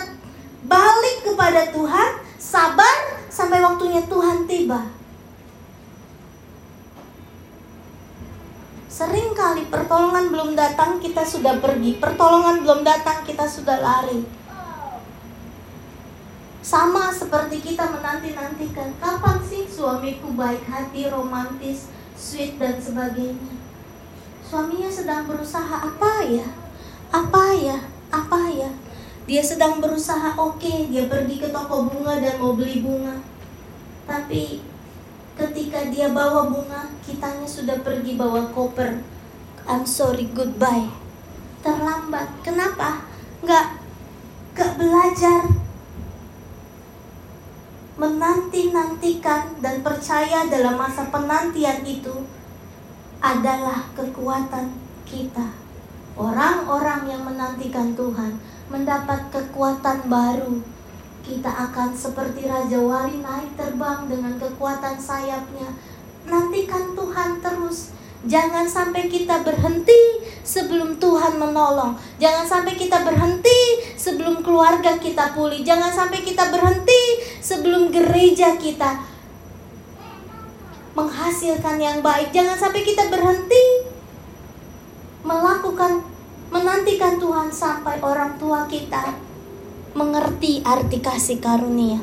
balik 0.66 1.22
kepada 1.22 1.70
Tuhan, 1.70 2.12
sabar 2.42 3.30
sampai 3.30 3.62
waktunya 3.62 4.02
Tuhan 4.10 4.50
tiba. 4.50 4.82
Sering 8.90 9.36
kali 9.36 9.68
pertolongan 9.68 10.32
belum 10.32 10.56
datang 10.56 11.04
kita 11.04 11.28
sudah 11.28 11.60
pergi, 11.60 12.00
pertolongan 12.00 12.64
belum 12.64 12.82
datang 12.82 13.28
kita 13.28 13.44
sudah 13.44 13.78
lari. 13.84 14.45
Sama 16.66 17.14
seperti 17.14 17.62
kita 17.62 17.86
menanti-nantikan 17.94 18.98
kapan 18.98 19.38
sih 19.46 19.70
suamiku 19.70 20.34
baik 20.34 20.66
hati, 20.66 21.06
romantis, 21.14 21.94
sweet 22.18 22.58
dan 22.58 22.82
sebagainya. 22.82 23.54
Suaminya 24.42 24.90
sedang 24.90 25.30
berusaha 25.30 25.78
apa 25.86 26.26
ya? 26.26 26.50
apa 27.14 27.54
ya? 27.54 27.78
Apa 28.10 28.50
ya? 28.50 28.74
Dia 29.30 29.46
sedang 29.46 29.78
berusaha 29.78 30.34
oke 30.34 30.58
okay, 30.58 30.90
dia 30.90 31.06
pergi 31.06 31.38
ke 31.38 31.54
toko 31.54 31.86
bunga 31.86 32.18
dan 32.18 32.42
mau 32.42 32.58
beli 32.58 32.82
bunga. 32.82 33.14
Tapi 34.10 34.66
ketika 35.38 35.86
dia 35.94 36.10
bawa 36.10 36.50
bunga 36.50 36.90
kitanya 37.06 37.46
sudah 37.46 37.78
pergi 37.86 38.18
bawa 38.18 38.50
koper. 38.50 39.06
I'm 39.70 39.86
sorry 39.86 40.34
goodbye. 40.34 40.90
Terlambat. 41.62 42.42
Kenapa? 42.42 43.06
Nggak 43.46 43.86
nggak 44.58 44.72
belajar 44.82 45.65
menanti-nantikan 48.06 49.58
dan 49.66 49.82
percaya 49.82 50.46
dalam 50.46 50.78
masa 50.78 51.10
penantian 51.10 51.82
itu 51.82 52.14
adalah 53.18 53.90
kekuatan 53.98 54.70
kita. 55.10 55.50
Orang-orang 56.14 57.10
yang 57.10 57.26
menantikan 57.26 57.98
Tuhan 57.98 58.38
mendapat 58.70 59.34
kekuatan 59.34 60.06
baru. 60.06 60.62
Kita 61.26 61.50
akan 61.50 61.98
seperti 61.98 62.46
Raja 62.46 62.78
Wali 62.78 63.26
naik 63.26 63.58
terbang 63.58 64.06
dengan 64.06 64.38
kekuatan 64.38 65.02
sayapnya. 65.02 65.74
nantikan 66.26 66.98
Tuhan 66.98 67.38
terus. 67.38 67.94
Jangan 68.26 68.66
sampai 68.66 69.06
kita 69.06 69.46
berhenti 69.46 70.26
sebelum 70.42 70.98
Tuhan 70.98 71.38
menolong. 71.38 71.94
Jangan 72.18 72.46
sampai 72.46 72.74
kita 72.74 73.06
berhenti 73.06 73.55
sebelum 74.06 74.46
keluarga 74.46 75.02
kita 75.02 75.34
pulih. 75.34 75.66
Jangan 75.66 75.90
sampai 75.90 76.22
kita 76.22 76.54
berhenti 76.54 77.02
sebelum 77.42 77.90
gereja 77.90 78.54
kita 78.62 79.02
menghasilkan 80.94 81.82
yang 81.82 82.06
baik. 82.06 82.30
Jangan 82.30 82.54
sampai 82.54 82.86
kita 82.86 83.10
berhenti 83.10 83.90
melakukan 85.26 86.06
menantikan 86.54 87.18
Tuhan 87.18 87.50
sampai 87.50 87.98
orang 88.06 88.38
tua 88.38 88.70
kita 88.70 89.18
mengerti 89.98 90.62
arti 90.62 91.02
kasih 91.02 91.42
karunia. 91.42 91.98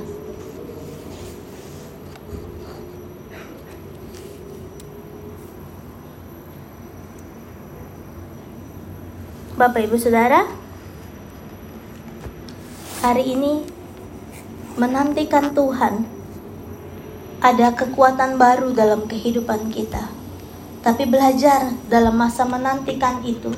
Bapak 9.53 9.87
Ibu 9.87 9.95
Saudara, 9.95 10.62
hari 13.03 13.35
ini 13.35 13.67
menantikan 14.79 15.51
Tuhan 15.51 16.07
ada 17.43 17.75
kekuatan 17.75 18.39
baru 18.39 18.71
dalam 18.71 19.11
kehidupan 19.11 19.75
kita. 19.75 20.07
Tapi 20.87 21.11
belajar 21.11 21.75
dalam 21.91 22.15
masa 22.15 22.47
menantikan 22.47 23.19
itu. 23.27 23.51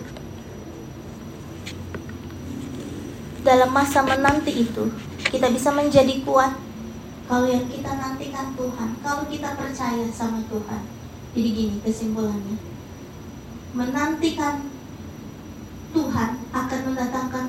Dalam 3.44 3.68
masa 3.68 4.00
menanti 4.00 4.64
itu, 4.64 4.88
kita 5.28 5.52
bisa 5.52 5.68
menjadi 5.68 6.24
kuat 6.24 6.56
kalau 7.28 7.44
yang 7.44 7.68
kita 7.68 7.92
nantikan 8.00 8.56
Tuhan, 8.56 8.96
kalau 9.04 9.28
kita 9.28 9.52
percaya 9.60 10.08
sama 10.08 10.40
Tuhan. 10.48 10.82
Jadi 11.36 11.48
gini 11.52 11.76
kesimpulannya. 11.84 12.56
Menantikan 13.76 14.72
Tuhan 15.92 16.30
akan 16.56 16.80
mendatangkan 16.88 17.43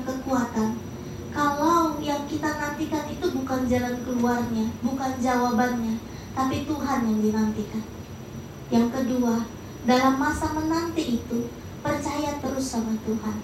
kita 2.76 2.96
nantikan 2.96 3.04
itu 3.08 3.26
bukan 3.32 3.60
jalan 3.64 3.96
keluarnya, 4.04 4.66
bukan 4.84 5.12
jawabannya, 5.16 5.96
tapi 6.36 6.56
Tuhan 6.68 7.00
yang 7.08 7.20
dinantikan. 7.24 7.84
Yang 8.68 8.88
kedua, 8.92 9.48
dalam 9.88 10.14
masa 10.20 10.52
menanti 10.52 11.20
itu, 11.20 11.48
percaya 11.80 12.36
terus 12.38 12.66
sama 12.68 12.92
Tuhan. 13.08 13.36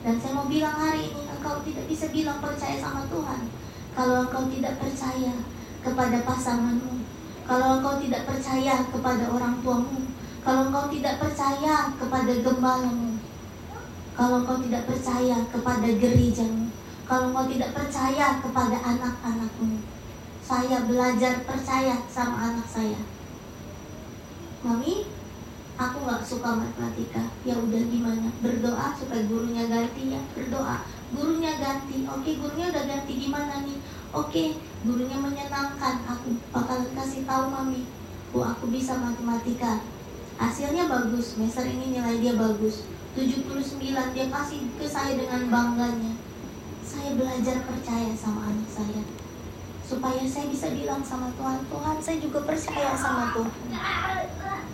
Dan 0.00 0.14
saya 0.16 0.32
mau 0.32 0.48
bilang 0.48 0.72
hari 0.72 1.12
ini, 1.12 1.22
engkau 1.28 1.60
tidak 1.66 1.84
bisa 1.84 2.08
bilang 2.08 2.40
percaya 2.40 2.80
sama 2.80 3.04
Tuhan 3.12 3.50
kalau 3.98 4.22
engkau 4.30 4.46
tidak 4.46 4.78
percaya 4.78 5.34
kepada 5.82 6.22
pasanganmu, 6.22 7.02
kalau 7.42 7.82
engkau 7.82 7.98
tidak 7.98 8.30
percaya 8.30 8.86
kepada 8.94 9.24
orang 9.26 9.58
tuamu, 9.58 10.06
kalau 10.46 10.70
engkau 10.70 10.86
tidak 10.86 11.18
percaya 11.18 11.90
kepada 11.98 12.32
gembalamu, 12.38 13.18
kalau 14.14 14.46
engkau 14.46 14.62
tidak 14.62 14.86
percaya 14.86 15.36
kepada 15.50 15.88
gerejamu, 15.98 16.67
kalau 17.08 17.32
engkau 17.32 17.48
tidak 17.48 17.72
percaya 17.72 18.36
kepada 18.44 18.76
anak-anakmu. 18.84 19.80
Saya 20.44 20.84
belajar 20.84 21.40
percaya 21.48 22.04
sama 22.04 22.52
anak 22.52 22.68
saya. 22.68 23.00
Mami, 24.60 25.08
aku 25.80 25.96
nggak 26.04 26.20
suka 26.20 26.52
matematika. 26.52 27.32
Ya 27.48 27.56
udah 27.56 27.80
gimana? 27.88 28.28
Berdoa 28.44 28.92
supaya 28.92 29.24
gurunya 29.24 29.64
ganti 29.72 30.12
ya. 30.12 30.20
Berdoa. 30.36 30.84
Gurunya 31.16 31.56
ganti. 31.56 32.04
Oke, 32.04 32.36
gurunya 32.36 32.68
udah 32.68 32.84
ganti 32.84 33.12
gimana 33.16 33.64
nih? 33.64 33.80
Oke, 34.12 34.60
gurunya 34.84 35.16
menyenangkan. 35.16 36.04
Aku 36.04 36.36
bakalan 36.52 36.92
kasih 36.92 37.24
tahu 37.24 37.48
mami. 37.48 37.88
Bu, 38.36 38.44
aku 38.44 38.68
bisa 38.68 39.00
matematika. 39.00 39.80
Hasilnya 40.36 40.84
bagus. 40.92 41.40
Semester 41.40 41.64
ini 41.64 41.96
nilai 41.96 42.20
dia 42.20 42.36
bagus 42.36 42.84
79 43.16 44.14
dia 44.14 44.26
kasih 44.30 44.60
ke 44.78 44.86
saya 44.86 45.18
dengan 45.18 45.50
bangganya 45.50 46.12
saya 46.98 47.14
belajar 47.14 47.62
percaya 47.62 48.10
sama 48.18 48.50
anak 48.50 48.66
saya. 48.66 49.02
Supaya 49.86 50.18
saya 50.26 50.50
bisa 50.50 50.74
bilang 50.74 50.98
sama 50.98 51.30
Tuhan 51.38 51.62
Tuhan 51.70 51.96
saya 52.02 52.18
juga 52.18 52.42
percaya 52.42 52.90
sama 52.98 53.30
Tuhan. 53.38 53.54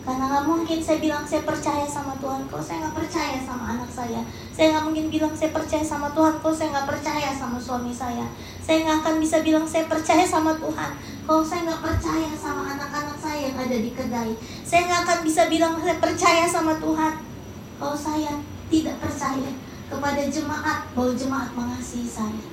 Karena 0.05 0.25
nggak 0.33 0.45
mungkin 0.49 0.81
saya 0.81 1.05
bilang 1.05 1.29
saya 1.29 1.45
percaya 1.45 1.85
sama 1.85 2.17
Tuhan 2.17 2.49
kalau 2.49 2.65
saya 2.65 2.81
nggak 2.81 2.97
percaya 2.97 3.37
sama 3.45 3.77
anak 3.77 3.91
saya? 3.93 4.25
Saya 4.57 4.73
nggak 4.73 4.85
mungkin 4.89 5.07
bilang 5.13 5.37
saya 5.37 5.53
percaya 5.53 5.85
sama 5.85 6.09
Tuhan 6.17 6.41
kalau 6.41 6.55
saya 6.57 6.69
nggak 6.73 6.89
percaya 6.97 7.29
sama 7.37 7.59
suami 7.61 7.93
saya? 7.93 8.25
Saya 8.65 8.89
nggak 8.89 8.99
akan 9.05 9.15
bisa 9.21 9.37
bilang 9.45 9.69
saya 9.69 9.85
percaya 9.85 10.25
sama 10.25 10.57
Tuhan 10.57 10.91
kalau 11.29 11.45
saya 11.45 11.61
nggak 11.69 11.83
percaya 11.85 12.31
sama 12.41 12.63
anak-anak 12.73 13.17
saya 13.21 13.53
yang 13.53 13.57
ada 13.61 13.77
di 13.77 13.91
kedai? 13.93 14.33
Saya 14.65 14.89
nggak 14.89 15.01
akan 15.05 15.19
bisa 15.29 15.43
bilang 15.53 15.77
saya 15.77 16.01
percaya 16.01 16.45
sama 16.49 16.73
Tuhan 16.81 17.15
kalau 17.77 17.97
saya 18.01 18.33
tidak 18.73 18.97
percaya 18.97 19.53
kepada 19.95 20.27
jemaat 20.27 20.91
bahwa 20.91 21.15
jemaat 21.15 21.51
mengasihi 21.55 22.11
saya. 22.11 22.47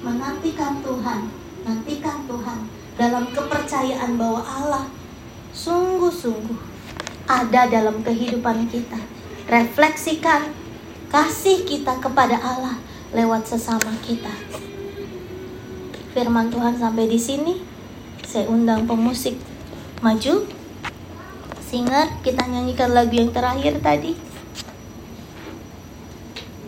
Menantikan 0.00 0.80
Tuhan, 0.80 1.20
nantikan 1.68 2.24
Tuhan 2.24 2.58
dalam 2.96 3.24
kepercayaan 3.36 4.16
bahwa 4.16 4.40
Allah 4.40 4.88
sungguh-sungguh 5.52 6.56
ada 7.28 7.68
dalam 7.68 8.00
kehidupan 8.00 8.72
kita. 8.72 8.96
Refleksikan 9.46 10.50
kasih 11.12 11.68
kita 11.68 12.00
kepada 12.00 12.40
Allah 12.40 12.80
lewat 13.12 13.44
sesama 13.44 13.92
kita. 14.00 14.32
Firman 16.16 16.48
Tuhan 16.48 16.80
sampai 16.80 17.06
di 17.06 17.20
sini. 17.20 17.54
Saya 18.26 18.50
undang 18.50 18.90
pemusik 18.90 19.38
maju 20.02 20.44
singer 21.62 22.10
kita 22.26 22.42
nyanyikan 22.46 22.90
lagu 22.90 23.14
yang 23.14 23.30
terakhir 23.30 23.78
tadi 23.78 24.25